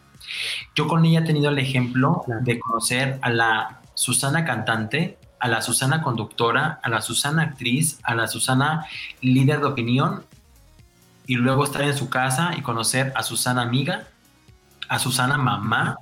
[0.74, 5.60] Yo con ella he tenido el ejemplo de conocer a la Susana cantante, a la
[5.60, 8.86] Susana conductora, a la Susana actriz, a la Susana
[9.20, 10.24] líder de opinión
[11.26, 14.08] y luego estar en su casa y conocer a Susana amiga,
[14.88, 15.98] a Susana mamá,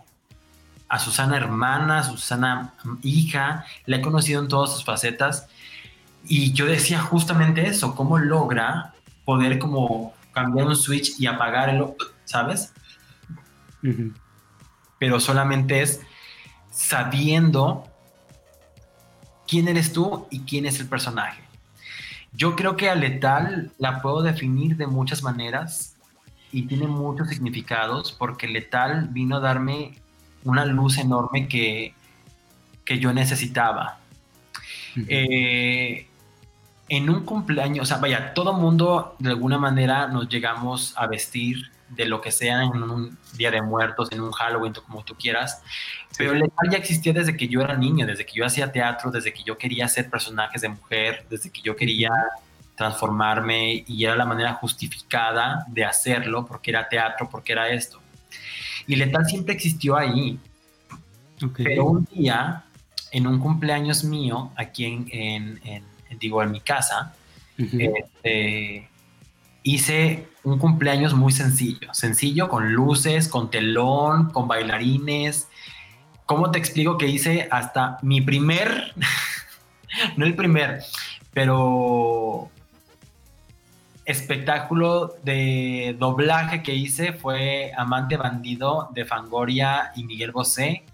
[0.89, 5.49] a Susana hermana, a Susana hija, la he conocido en todas sus facetas
[6.25, 8.95] y yo decía justamente eso, cómo logra
[9.25, 11.85] poder como cambiar un switch y apagar el,
[12.25, 12.73] ¿sabes?
[14.99, 16.01] Pero solamente es
[16.71, 17.89] sabiendo
[19.47, 21.43] quién eres tú y quién es el personaje.
[22.33, 25.97] Yo creo que a Letal la puedo definir de muchas maneras
[26.51, 29.95] y tiene muchos significados porque Letal vino a darme
[30.45, 31.95] una luz enorme que,
[32.85, 33.99] que yo necesitaba.
[35.09, 36.07] Eh,
[36.89, 41.71] en un cumpleaños, o sea, vaya, todo mundo de alguna manera nos llegamos a vestir
[41.89, 45.63] de lo que sea en un Día de Muertos, en un Halloween, como tú quieras.
[46.19, 49.33] Pero letal ya existía desde que yo era niño, desde que yo hacía teatro, desde
[49.33, 52.11] que yo quería ser personajes de mujer, desde que yo quería
[52.77, 58.01] transformarme y era la manera justificada de hacerlo, porque era teatro, porque era esto.
[58.87, 60.39] Y Letal siempre existió ahí.
[61.57, 62.65] Pero un día,
[63.11, 65.85] en un cumpleaños mío, aquí en,
[66.19, 67.15] digo, en mi casa,
[67.57, 68.89] este,
[69.63, 71.93] hice un cumpleaños muy sencillo.
[71.95, 75.49] Sencillo, con luces, con telón, con bailarines.
[76.27, 78.95] ¿Cómo te explico que hice hasta mi primer,
[80.17, 80.83] no el primer,
[81.33, 82.51] pero
[84.05, 90.85] espectáculo de doblaje que hice fue Amante Bandido de Fangoria y Miguel Bosé.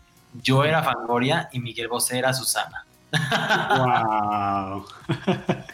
[0.42, 2.84] Yo era Fangoria y Miguel Bosé era Susana.
[4.70, 4.84] ¡Wow!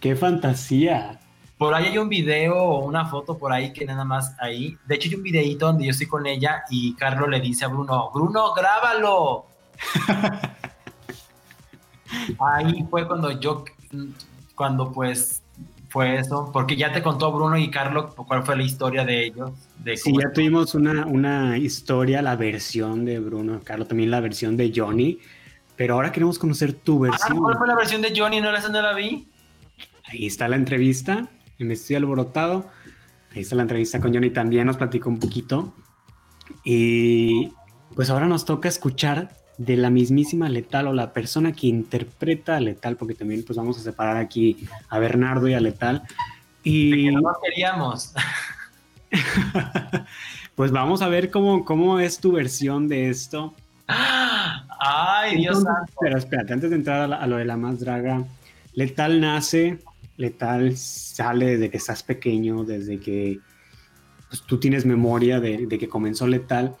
[0.00, 1.20] ¡Qué fantasía!
[1.64, 4.76] Por ahí hay un video o una foto por ahí que nada más ahí.
[4.84, 7.68] De hecho, hay un videito donde yo estoy con ella y Carlos le dice a
[7.68, 9.46] Bruno, Bruno, grábalo.
[12.38, 13.64] ahí fue cuando yo,
[14.54, 15.40] cuando pues
[15.88, 16.50] fue eso?
[16.52, 19.52] Porque ya te contó Bruno y Carlos cuál fue la historia de ellos.
[19.78, 24.58] De sí, ya tuvimos una, una historia, la versión de Bruno, Carlos también la versión
[24.58, 25.18] de Johnny,
[25.76, 27.38] pero ahora queremos conocer tu ah, versión.
[27.38, 28.42] ¿Cuál fue la versión de Johnny?
[28.42, 29.26] ¿No la, no la vi?
[30.06, 31.26] Ahí está la entrevista,
[31.58, 32.66] me estoy alborotado.
[33.32, 35.72] Ahí está la entrevista con Johnny también, nos platicó un poquito.
[36.64, 37.52] Y
[37.94, 42.60] pues ahora nos toca escuchar de la mismísima Letal o la persona que interpreta a
[42.60, 46.02] Letal, porque también pues vamos a separar aquí a Bernardo y a Letal.
[46.62, 48.14] Y no queríamos.
[50.54, 53.54] pues vamos a ver cómo, cómo es tu versión de esto.
[53.86, 55.92] Ay, Dios santo.
[56.00, 58.24] Pero espérate, antes de entrar a, lo de la más draga,
[58.72, 59.78] Letal nace,
[60.16, 63.40] Letal sale desde que estás pequeño, desde que
[64.28, 66.76] pues, tú tienes memoria de, que comenzó Letal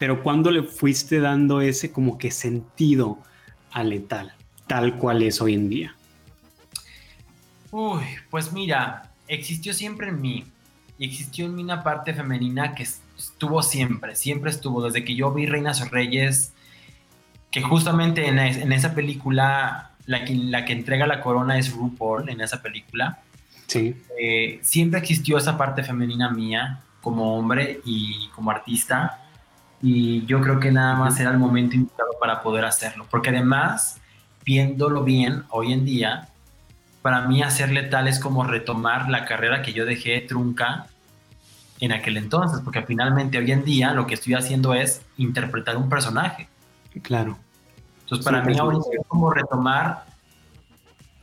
[0.00, 3.18] pero ¿cuándo le fuiste dando ese como que sentido
[3.70, 4.32] a letal,
[4.66, 5.94] tal cual es hoy en día?
[7.70, 10.46] Uy, pues mira, existió siempre en mí.
[10.96, 14.82] Y existió en mí una parte femenina que estuvo siempre, siempre estuvo.
[14.82, 16.54] Desde que yo vi Reinas o Reyes,
[17.50, 18.38] que justamente en,
[18.72, 23.20] esa película la que, la que entrega la corona es RuPaul en esa película.
[23.66, 23.94] Sí.
[24.20, 29.22] Eh, siempre existió esa parte femenina mía como hombre y como artista.
[29.82, 33.06] Y yo creo que nada más era el momento indicado para poder hacerlo.
[33.10, 34.00] Porque además,
[34.44, 36.28] viéndolo bien hoy en día,
[37.02, 40.86] para mí hacerle tal es como retomar la carrera que yo dejé trunca
[41.80, 45.88] en aquel entonces, porque finalmente hoy en día lo que estoy haciendo es interpretar un
[45.88, 46.46] personaje.
[47.02, 47.38] Claro.
[48.10, 50.04] Entonces para mí ahora es como retomar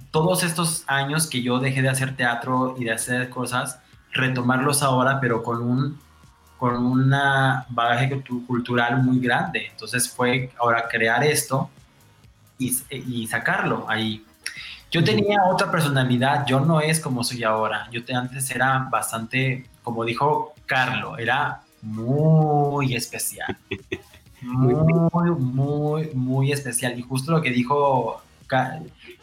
[0.10, 3.82] todos estos años que yo dejé de hacer teatro y de hacer cosas,
[4.14, 6.00] retomarlos ahora, pero con un
[6.58, 9.68] con una bagaje cultural muy grande.
[9.70, 11.70] Entonces fue ahora crear esto
[12.58, 14.26] y, y sacarlo ahí.
[14.90, 17.90] Yo tenía otra personalidad, yo no es como soy ahora.
[17.92, 23.58] Yo antes era bastante, como dijo Carlo, era muy especial.
[24.48, 26.98] Muy, muy, muy especial.
[26.98, 28.22] Y justo lo que dijo,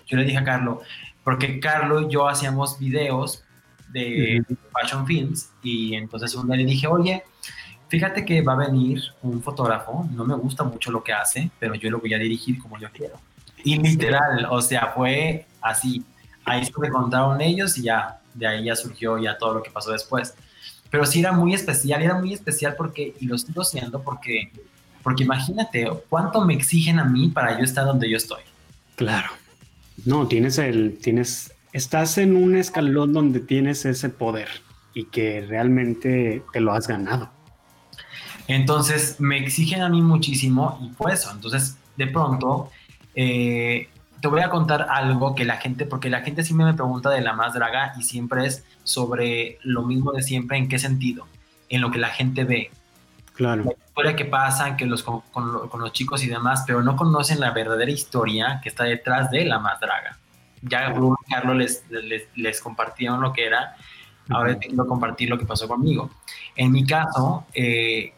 [0.07, 0.83] yo le dije a Carlo,
[1.23, 3.43] porque Carlo y yo hacíamos videos
[3.91, 7.23] de Fashion Films y entonces un día le dije, oye,
[7.89, 11.75] fíjate que va a venir un fotógrafo, no me gusta mucho lo que hace, pero
[11.75, 13.15] yo lo voy a dirigir como yo quiero.
[13.65, 16.05] Y literal, o sea, fue así.
[16.45, 19.71] Ahí se me contaron ellos y ya, de ahí ya surgió ya todo lo que
[19.71, 20.35] pasó después.
[20.91, 24.53] Pero sí era muy especial, era muy especial porque, y lo estoy siendo porque,
[25.05, 28.43] porque imagínate cuánto me exigen a mí para yo estar donde yo estoy.
[28.97, 29.29] Claro.
[30.05, 34.49] No, tienes el, tienes, estás en un escalón donde tienes ese poder
[34.95, 37.31] y que realmente te lo has ganado.
[38.49, 42.71] Entonces me exigen a mí muchísimo y por eso, entonces de pronto
[43.15, 43.89] eh,
[44.21, 47.21] te voy a contar algo que la gente, porque la gente siempre me pregunta de
[47.21, 51.27] la más draga y siempre es sobre lo mismo de siempre, ¿en qué sentido?
[51.69, 52.71] En lo que la gente ve.
[53.35, 53.65] Claro.
[53.65, 55.23] La historia que pasa que los, con,
[55.79, 59.59] los chicos y demás, pero no conocen la verdadera historia que está detrás de la
[59.59, 60.19] más draga.
[60.63, 63.77] Ya Bruno y Carlos les, les, les, compartieron lo que era,
[64.31, 66.11] ahora tengo que compartir lo que pasó conmigo.
[66.57, 68.15] En mi caso, eh,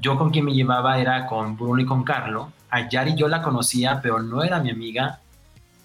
[0.00, 2.48] yo con quien me llevaba era con Bruno y con Carlos.
[2.70, 5.20] A Yari yo la conocía, pero no era mi amiga.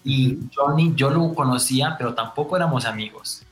[0.04, 3.42] Y Johnny yo lo conocía, pero tampoco éramos amigos.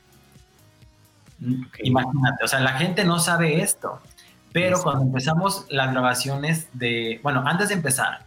[1.83, 4.01] Imagínate, o sea, la gente no sabe esto.
[4.53, 8.27] Pero cuando empezamos las grabaciones de, bueno, antes de empezar,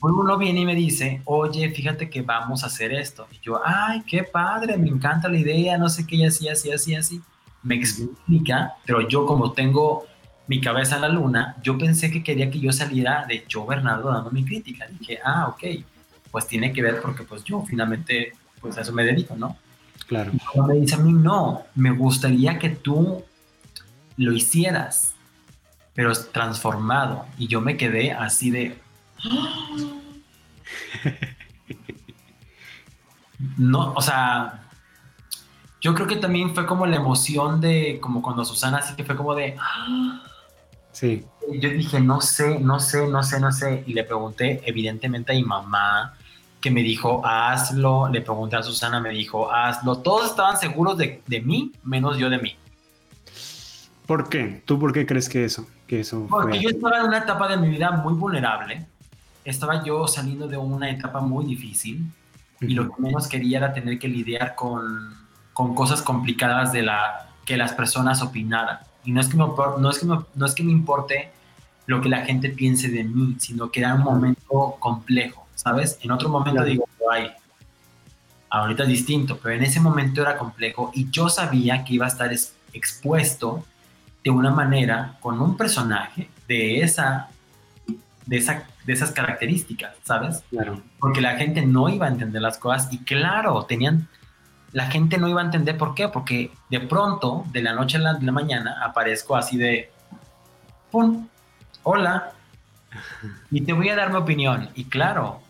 [0.00, 3.26] uno viene y me dice, oye, fíjate que vamos a hacer esto.
[3.30, 6.72] Y yo, ay, qué padre, me encanta la idea, no sé qué, y así, así,
[6.72, 7.20] así, así.
[7.62, 10.06] Me explica, pero yo como tengo
[10.48, 14.10] mi cabeza en la luna, yo pensé que quería que yo saliera de yo, Bernardo,
[14.10, 14.86] dando mi crítica.
[14.98, 15.84] Dije, ah, ok,
[16.30, 19.56] pues tiene que ver porque pues yo finalmente, pues a eso me dedico, ¿no?
[20.08, 20.32] Claro.
[20.54, 23.22] Y me dice a mí, no, me gustaría que tú
[24.16, 25.11] lo hicieras
[25.94, 27.26] pero transformado.
[27.38, 28.78] Y yo me quedé así de...
[33.56, 34.62] No, o sea,
[35.80, 39.16] yo creo que también fue como la emoción de, como cuando Susana, así que fue
[39.16, 39.56] como de...
[40.92, 41.24] Sí.
[41.58, 43.82] Yo dije, no sé, no sé, no sé, no sé.
[43.86, 46.14] Y le pregunté, evidentemente, a mi mamá,
[46.60, 48.08] que me dijo, hazlo.
[48.08, 49.98] Le pregunté a Susana, me dijo, hazlo.
[49.98, 52.56] Todos estaban seguros de, de mí, menos yo de mí.
[54.06, 54.62] ¿Por qué?
[54.64, 55.66] ¿Tú por qué crees que eso?
[55.92, 58.86] Que eso Porque yo estaba en una etapa de mi vida muy vulnerable.
[59.44, 62.10] Estaba yo saliendo de una etapa muy difícil
[62.62, 65.14] y lo que menos quería era tener que lidiar con,
[65.52, 68.78] con cosas complicadas de la que las personas opinaran.
[69.04, 71.30] Y no es que me, no es que me, no es que me importe
[71.84, 75.98] lo que la gente piense de mí, sino que era un momento complejo, ¿sabes?
[76.00, 77.32] En otro momento digo, ay,
[78.48, 82.08] ahorita es distinto, pero en ese momento era complejo y yo sabía que iba a
[82.08, 82.30] estar
[82.72, 83.66] expuesto
[84.24, 87.28] de una manera con un personaje de esa,
[88.26, 90.42] de esa, de esas características, ¿sabes?
[90.50, 90.82] Claro.
[90.98, 94.08] Porque la gente no iba a entender las cosas y claro, tenían,
[94.72, 98.00] la gente no iba a entender por qué, porque de pronto, de la noche a
[98.00, 99.90] la, la mañana, aparezco así de,
[100.90, 101.26] ¡pum!
[101.82, 102.32] Hola.
[103.50, 104.68] Y te voy a dar mi opinión.
[104.74, 105.40] Y claro,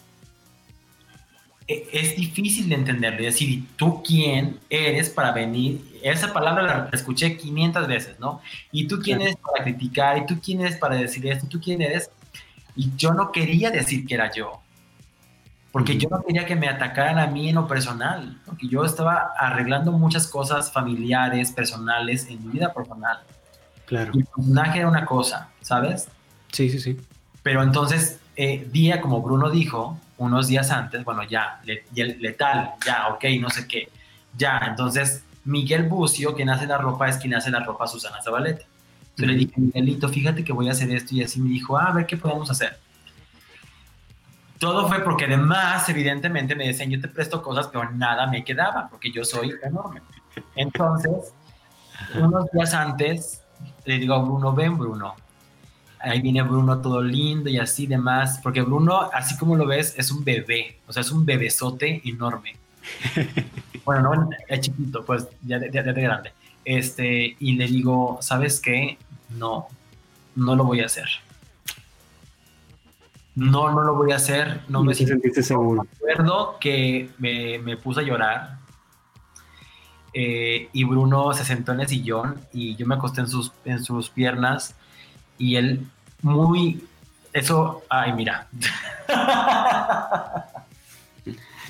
[1.93, 3.21] es difícil de entenderlo.
[3.21, 8.41] Es decir, ¿tú quién eres para venir esa palabra la escuché 500 veces, ¿no?
[8.71, 11.81] Y tú quién eres para criticar, y tú quién eres para decir esto, tú quién
[11.81, 12.11] eres.
[12.75, 14.61] Y yo no quería decir que era yo,
[15.71, 19.33] porque yo no quería que me atacaran a mí en lo personal, porque yo estaba
[19.39, 23.21] arreglando muchas cosas familiares, personales, en mi vida personal.
[23.87, 24.13] Claro.
[24.15, 26.09] Y el personaje era una cosa, ¿sabes?
[26.51, 26.99] Sí, sí, sí.
[27.43, 31.61] Pero entonces, eh, día como Bruno dijo, unos días antes, bueno, ya,
[31.95, 33.89] letal, ya, ok, no sé qué,
[34.37, 38.23] ya, entonces Miguel Bucio, quien hace la ropa, es quien hace la ropa a Susana
[38.23, 38.65] Zabaleta.
[39.17, 41.89] Yo le dije, Miguelito, fíjate que voy a hacer esto y así me dijo, ah,
[41.89, 42.79] a ver qué podemos hacer.
[44.59, 48.89] todo fue porque además, evidentemente, me decían, yo te presto cosas, pero nada me quedaba,
[48.89, 50.01] porque yo soy enorme.
[50.55, 51.35] Entonces,
[52.15, 53.43] unos días antes,
[53.85, 55.15] le digo a Bruno, ven Bruno.
[56.03, 60.11] Ahí viene Bruno todo lindo y así demás, porque Bruno, así como lo ves, es
[60.11, 62.57] un bebé, o sea, es un bebesote enorme.
[63.85, 66.33] bueno, no, es chiquito, pues ya de, ya de grande.
[66.65, 68.99] Este, y le digo, ¿sabes qué?
[69.31, 69.69] No,
[70.35, 71.09] no lo voy a hacer.
[73.35, 74.61] No, no lo voy a hacer.
[74.69, 75.87] No me sentiste seguro.
[75.93, 78.59] Recuerdo que me, me puse a llorar
[80.15, 83.83] eh, y Bruno se sentó en el sillón y yo me acosté en sus, en
[83.83, 84.77] sus piernas
[85.39, 85.87] y él
[86.23, 86.85] muy...
[87.33, 88.49] Eso, ay, mira.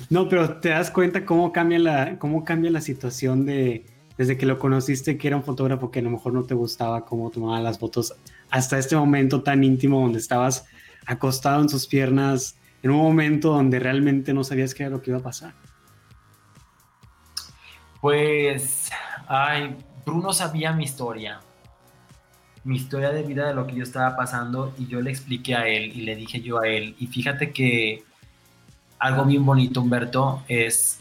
[0.09, 3.85] No, pero te das cuenta cómo cambia la, cómo cambia la situación de
[4.17, 7.05] desde que lo conociste, que era un fotógrafo que a lo mejor no te gustaba
[7.05, 8.15] cómo tomaba las fotos,
[8.49, 10.65] hasta este momento tan íntimo donde estabas
[11.05, 15.11] acostado en sus piernas, en un momento donde realmente no sabías qué era lo que
[15.11, 15.53] iba a pasar.
[18.01, 18.91] Pues,
[19.27, 21.39] ay, Bruno sabía mi historia,
[22.63, 25.67] mi historia de vida de lo que yo estaba pasando y yo le expliqué a
[25.67, 28.03] él y le dije yo a él, y fíjate que
[28.99, 30.99] algo bien bonito, Humberto, es,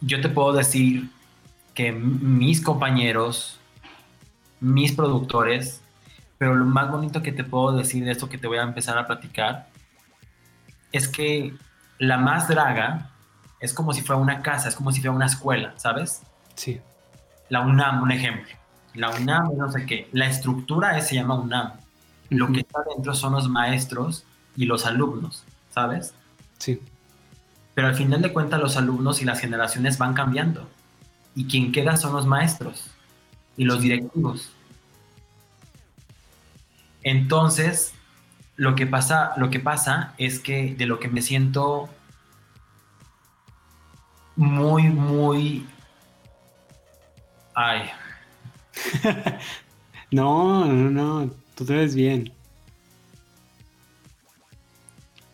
[0.00, 1.08] yo te puedo decir
[1.72, 3.60] que mis compañeros,
[4.60, 5.82] mis productores,
[6.38, 8.98] pero lo más bonito que te puedo decir de esto que te voy a empezar
[8.98, 9.68] a platicar,
[10.90, 11.54] es que
[11.98, 13.10] la más draga
[13.60, 16.22] es como si fuera una casa, es como si fuera una escuela, ¿sabes?
[16.54, 16.80] Sí.
[17.48, 18.52] La UNAM, un ejemplo.
[18.96, 20.08] La UNAM, no sé qué.
[20.12, 21.72] La estructura es, se llama UNAM.
[22.30, 24.24] Lo que está dentro son los maestros
[24.56, 26.14] y los alumnos, ¿sabes?
[26.58, 26.80] Sí.
[27.74, 30.68] Pero al final de cuentas los alumnos y las generaciones van cambiando.
[31.34, 32.90] Y quien queda son los maestros
[33.56, 34.50] y los directivos.
[37.02, 37.92] Entonces,
[38.56, 41.88] lo que pasa, lo que pasa es que de lo que me siento
[44.34, 45.66] muy, muy.
[47.54, 47.90] Ay.
[50.10, 51.30] no, no, no.
[51.54, 52.32] Tú te ves bien.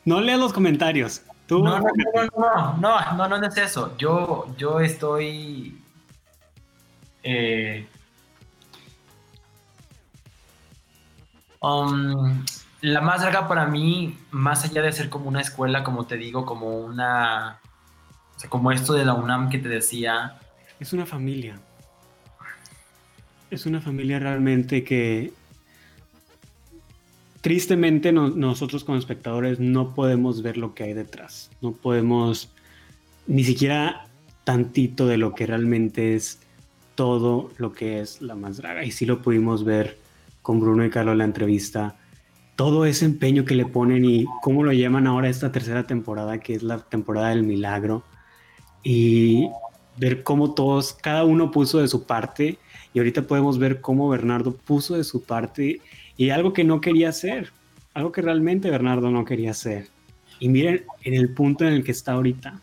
[0.04, 1.22] No leas los comentarios.
[1.50, 3.94] No, no, no, no, no, no, no, es eso.
[3.98, 5.78] Yo, yo estoy.
[7.22, 7.86] Eh,
[11.60, 12.42] um,
[12.80, 16.46] la más larga para mí, más allá de ser como una escuela, como te digo,
[16.46, 17.60] como una
[18.48, 20.38] como esto de la UNAM que te decía.
[20.80, 21.60] Es una familia.
[23.52, 25.30] Es una familia realmente que
[27.42, 31.50] tristemente nosotros como espectadores no podemos ver lo que hay detrás.
[31.60, 32.48] No podemos
[33.26, 34.06] ni siquiera
[34.44, 36.38] tantito de lo que realmente es
[36.94, 38.86] todo lo que es la más draga.
[38.86, 39.98] Y sí lo pudimos ver
[40.40, 41.96] con Bruno y Carlos en la entrevista.
[42.56, 46.54] Todo ese empeño que le ponen y cómo lo llaman ahora esta tercera temporada, que
[46.54, 48.02] es la temporada del milagro
[48.82, 49.50] y
[49.98, 52.56] ver cómo todos, cada uno puso de su parte
[52.94, 55.80] y ahorita podemos ver cómo Bernardo puso de su parte
[56.16, 57.50] y algo que no quería hacer,
[57.94, 59.88] algo que realmente Bernardo no quería hacer.
[60.38, 62.60] Y miren en el punto en el que está ahorita,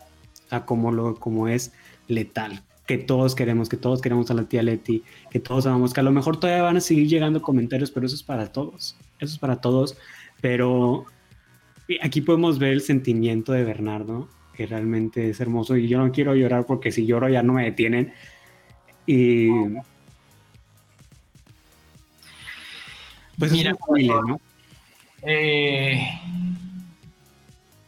[0.50, 1.72] o como, lo, como es
[2.08, 6.00] letal, que todos queremos, que todos queremos a la tía Leti, que todos amamos, que
[6.00, 9.32] a lo mejor todavía van a seguir llegando comentarios, pero eso es para todos, eso
[9.34, 9.96] es para todos,
[10.40, 11.06] pero
[12.02, 14.28] aquí podemos ver el sentimiento de Bernardo
[14.60, 17.64] que realmente es hermoso y yo no quiero llorar porque si lloro ya no me
[17.64, 18.12] detienen.
[19.06, 19.48] Y
[23.40, 23.72] pues mira,
[24.26, 24.40] ¿no?
[25.22, 26.00] Eh,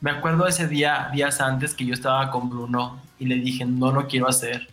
[0.00, 3.92] me acuerdo ese día, días antes que yo estaba con Bruno y le dije, no
[3.92, 4.68] lo quiero hacer.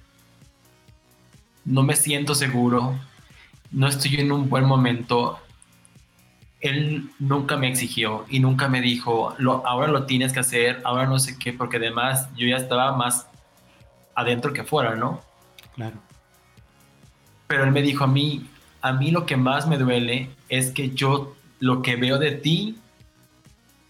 [1.65, 2.99] No me siento seguro.
[3.71, 5.39] No estoy en un buen momento
[6.61, 11.05] él nunca me exigió y nunca me dijo, lo, ahora lo tienes que hacer, ahora
[11.05, 13.27] no sé qué, porque además yo ya estaba más
[14.13, 15.21] adentro que fuera, ¿no?
[15.75, 15.97] Claro.
[17.47, 18.49] Pero él me dijo a mí,
[18.81, 22.77] a mí lo que más me duele es que yo lo que veo de ti,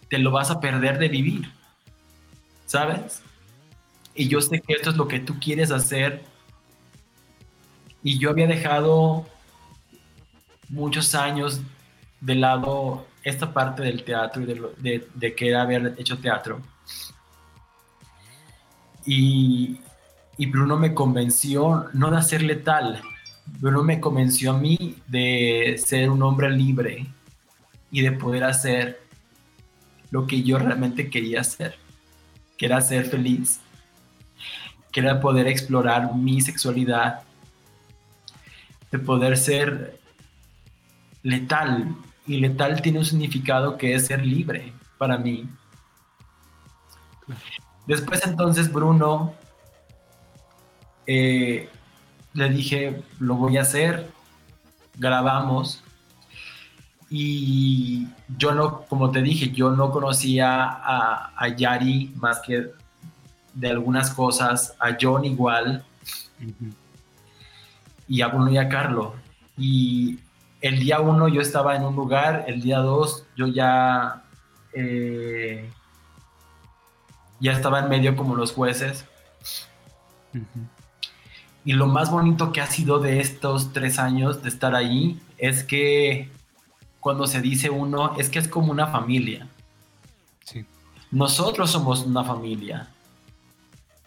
[0.09, 1.51] te lo vas a perder de vivir,
[2.65, 3.21] ¿sabes?
[4.15, 6.23] Y yo sé que esto es lo que tú quieres hacer.
[8.03, 9.25] Y yo había dejado
[10.69, 11.61] muchos años
[12.21, 16.61] de lado esta parte del teatro y de, que haber hecho teatro.
[19.05, 19.79] Y,
[20.47, 23.01] Bruno me convenció no de hacer tal
[23.59, 27.07] Bruno me convenció a mí de ser un hombre libre
[27.91, 29.01] y de poder hacer
[30.11, 31.77] lo que yo realmente quería hacer,
[32.57, 33.59] que era ser feliz,
[34.91, 37.21] que era poder explorar mi sexualidad,
[38.91, 39.99] de poder ser
[41.23, 41.95] letal,
[42.25, 45.47] y letal tiene un significado que es ser libre para mí.
[47.85, 49.33] Después entonces Bruno
[51.07, 51.69] eh,
[52.39, 54.09] le dije, lo voy a hacer,
[54.97, 55.83] grabamos
[57.09, 58.07] y
[58.37, 62.71] yo no, como te dije, yo no conocía a, a Yari más que
[63.53, 65.83] de algunas cosas, a John igual,
[68.07, 69.15] y a Bruno y a Carlo.
[69.57, 70.19] Y
[70.61, 74.23] el día uno yo estaba en un lugar, el día dos yo ya,
[74.73, 75.69] eh,
[77.39, 79.05] ya estaba en medio como los jueces.
[81.65, 85.63] Y lo más bonito que ha sido de estos tres años de estar ahí es
[85.63, 86.29] que
[86.99, 89.47] cuando se dice uno, es que es como una familia.
[91.11, 92.87] Nosotros somos una familia,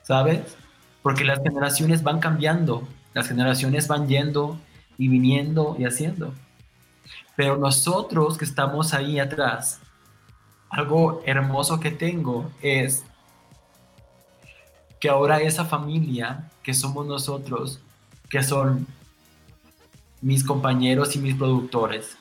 [0.02, 0.56] ¿sabes?
[1.02, 4.56] Porque las generaciones van cambiando, las generaciones van yendo
[4.98, 6.32] y viniendo y haciendo.
[7.34, 9.80] Pero nosotros que estamos ahí atrás,
[10.70, 13.04] algo hermoso que tengo es
[15.00, 17.80] que ahora esa familia que somos nosotros,
[18.28, 18.86] que son
[20.20, 22.16] mis compañeros y mis productores,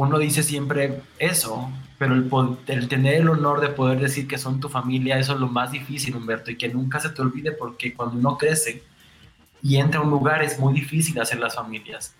[0.00, 4.70] uno dice siempre eso, pero el, tener el honor de poder decir que son tu
[4.70, 8.16] familia, eso es lo más difícil, Humberto, y que nunca se te olvide porque cuando
[8.16, 8.82] uno crece
[9.62, 12.14] y entra a un lugar es muy difícil hacer las familias.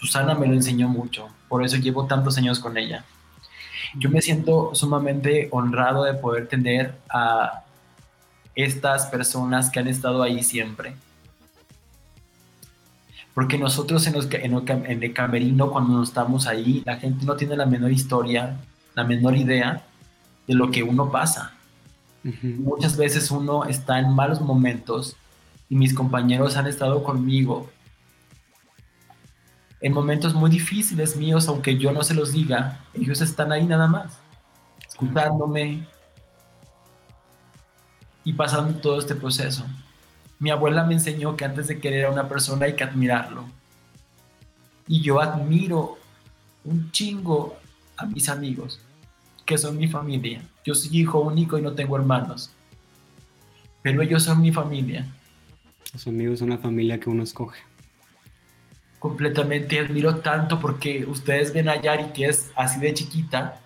[0.00, 3.04] Susana me lo enseñó mucho, por eso llevo tantos años con ella.
[3.94, 7.62] Yo me siento sumamente honrado de poder tener a
[8.54, 10.94] estas personas que han estado ahí siempre.
[13.34, 17.90] Porque nosotros en, en, el camerino, cuando estamos ahí, la gente no tiene la menor
[17.90, 18.58] historia,
[18.94, 19.84] la menor idea
[20.46, 21.54] de lo que uno pasa.
[22.42, 25.16] Muchas veces uno está en malos momentos
[25.68, 27.68] y mis compañeros han estado conmigo
[29.82, 33.88] en momentos muy difíciles míos, aunque yo no se los diga, ellos están ahí nada
[33.88, 34.16] más,
[34.88, 35.86] escuchándome
[38.24, 39.64] y pasando todo este proceso.
[40.38, 43.44] Mi abuela me enseñó que antes de querer a una persona hay que admirarlo.
[44.88, 45.98] Y yo admiro
[46.64, 47.56] un chingo
[47.96, 48.80] a mis amigos,
[49.44, 50.42] que son mi familia.
[50.64, 52.50] Yo soy hijo único y no tengo hermanos.
[53.82, 55.06] Pero ellos son mi familia.
[55.92, 57.60] Los amigos son la familia que uno escoge.
[58.98, 63.60] Completamente admiro tanto porque ustedes ven a Yari que es así de chiquita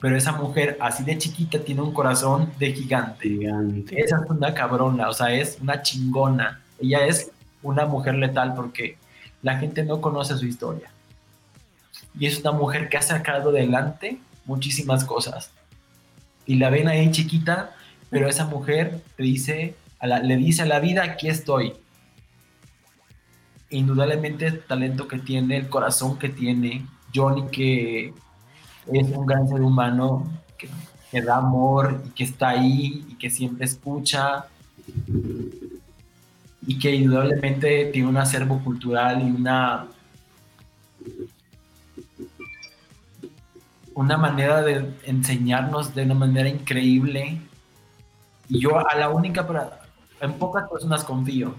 [0.00, 3.28] pero esa mujer así de chiquita tiene un corazón de gigante.
[3.28, 4.00] gigante.
[4.00, 6.62] Esa es una cabrona, o sea, es una chingona.
[6.78, 7.30] Ella es
[7.62, 8.96] una mujer letal porque
[9.42, 10.90] la gente no conoce su historia.
[12.18, 15.50] Y es una mujer que ha sacado adelante muchísimas cosas.
[16.46, 17.76] Y la ven ahí chiquita,
[18.08, 21.74] pero esa mujer le dice a la, le dice a la vida, aquí estoy.
[23.68, 28.14] Indudablemente el talento que tiene, el corazón que tiene, Johnny que
[28.92, 30.68] es un gran ser humano que,
[31.22, 34.46] da amor y que está ahí y que siempre escucha
[36.66, 39.88] y que indudablemente tiene un acervo cultural y una
[43.94, 47.40] una manera de enseñarnos de una manera increíble.
[48.48, 49.46] Y yo a la única
[50.20, 51.54] en pocas personas confío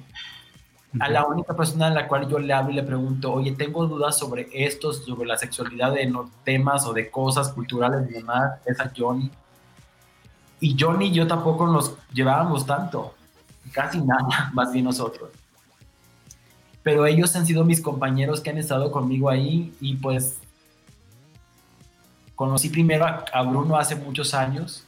[1.00, 3.88] a la única persona a la cual yo le hablo y le pregunto, oye, tengo
[3.88, 8.60] dudas sobre esto, sobre la sexualidad de los temas o de cosas culturales y demás,
[8.66, 9.32] es a Johnny.
[10.60, 13.16] Y Johnny y yo tampoco nos llevábamos tanto,
[13.72, 15.30] casi nada, más bien nosotros.
[16.84, 20.40] Pero ellos han sido mis compañeros que han estado conmigo ahí y pues
[22.36, 24.84] conocí primero a, Bruno hace muchos años,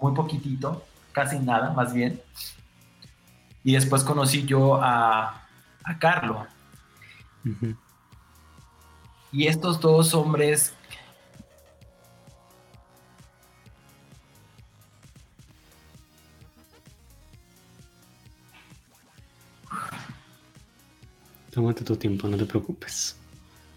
[0.00, 0.82] muy poquitito,
[1.12, 2.20] casi nada, más bien.
[3.66, 5.44] Y después conocí yo a,
[5.82, 6.46] a Carlo.
[9.32, 10.72] Y estos dos hombres
[21.50, 23.16] Tómate tu tiempo, no te preocupes.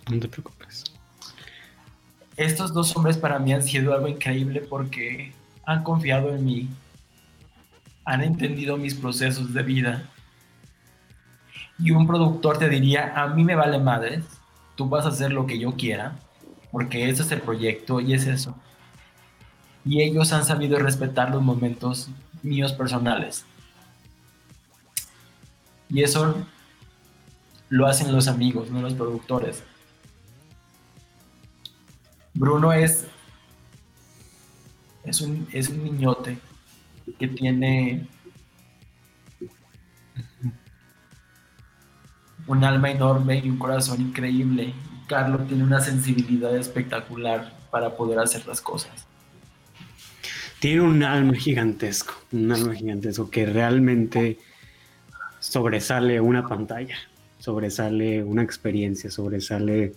[0.08, 0.84] No te preocupes.
[2.38, 5.34] Estos dos hombres para mí han sido algo increíble porque
[5.66, 6.70] han confiado en mí,
[8.10, 10.10] han entendido mis procesos de vida.
[11.78, 14.26] Y un productor te diría, a mí me vale madres,
[14.76, 16.18] tú vas a hacer lo que yo quiera,
[16.72, 18.56] porque ese es el proyecto y es eso.
[19.86, 22.10] Y ellos han sabido respetar los momentos
[22.42, 23.46] míos personales.
[25.88, 26.36] Y eso
[27.70, 29.64] lo hacen los amigos, no los productores.
[32.34, 33.06] Bruno es,
[35.04, 36.40] es, un, es un niñote
[37.18, 38.08] que tiene
[42.48, 44.74] un alma enorme y un corazón increíble.
[45.08, 49.08] Carlos tiene una sensibilidad espectacular para poder hacer las cosas.
[50.60, 54.38] tiene un alma gigantesco, un alma gigantesco que realmente
[55.40, 56.98] sobresale una pantalla,
[57.40, 59.94] sobresale una experiencia, sobresale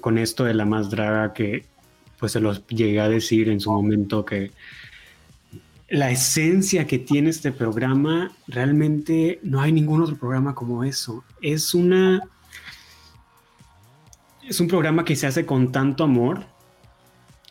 [0.00, 1.64] con esto de la más draga que
[2.18, 4.52] pues se los llegué a decir en su momento que
[5.92, 11.22] la esencia que tiene este programa, realmente no hay ningún otro programa como eso.
[11.42, 12.22] Es una.
[14.48, 16.46] Es un programa que se hace con tanto amor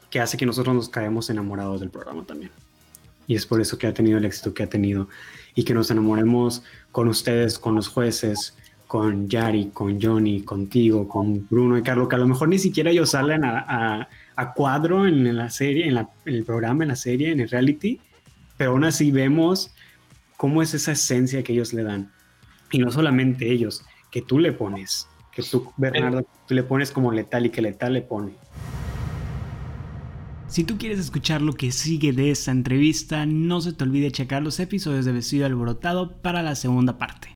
[0.09, 2.49] que hace que nosotros nos caemos enamorados del programa también.
[3.27, 5.07] Y es por eso que ha tenido el éxito que ha tenido.
[5.53, 8.57] Y que nos enamoremos con ustedes, con los jueces,
[8.87, 12.89] con Yari, con Johnny, contigo, con Bruno y Carlos, que a lo mejor ni siquiera
[12.89, 14.09] ellos salen a,
[14.55, 17.99] cuadro en la serie, en, en el programa, en la serie, en el reality
[18.61, 19.73] pero aún así vemos
[20.37, 22.11] cómo es esa esencia que ellos le dan.
[22.71, 27.11] Y no solamente ellos, que tú le pones, que tú, Bernardo, tú le pones como
[27.11, 28.33] letal y que letal le pone.
[30.45, 34.43] Si tú quieres escuchar lo que sigue de esta entrevista, no se te olvide checar
[34.43, 37.33] los episodios de Vestido Alborotado para la segunda parte.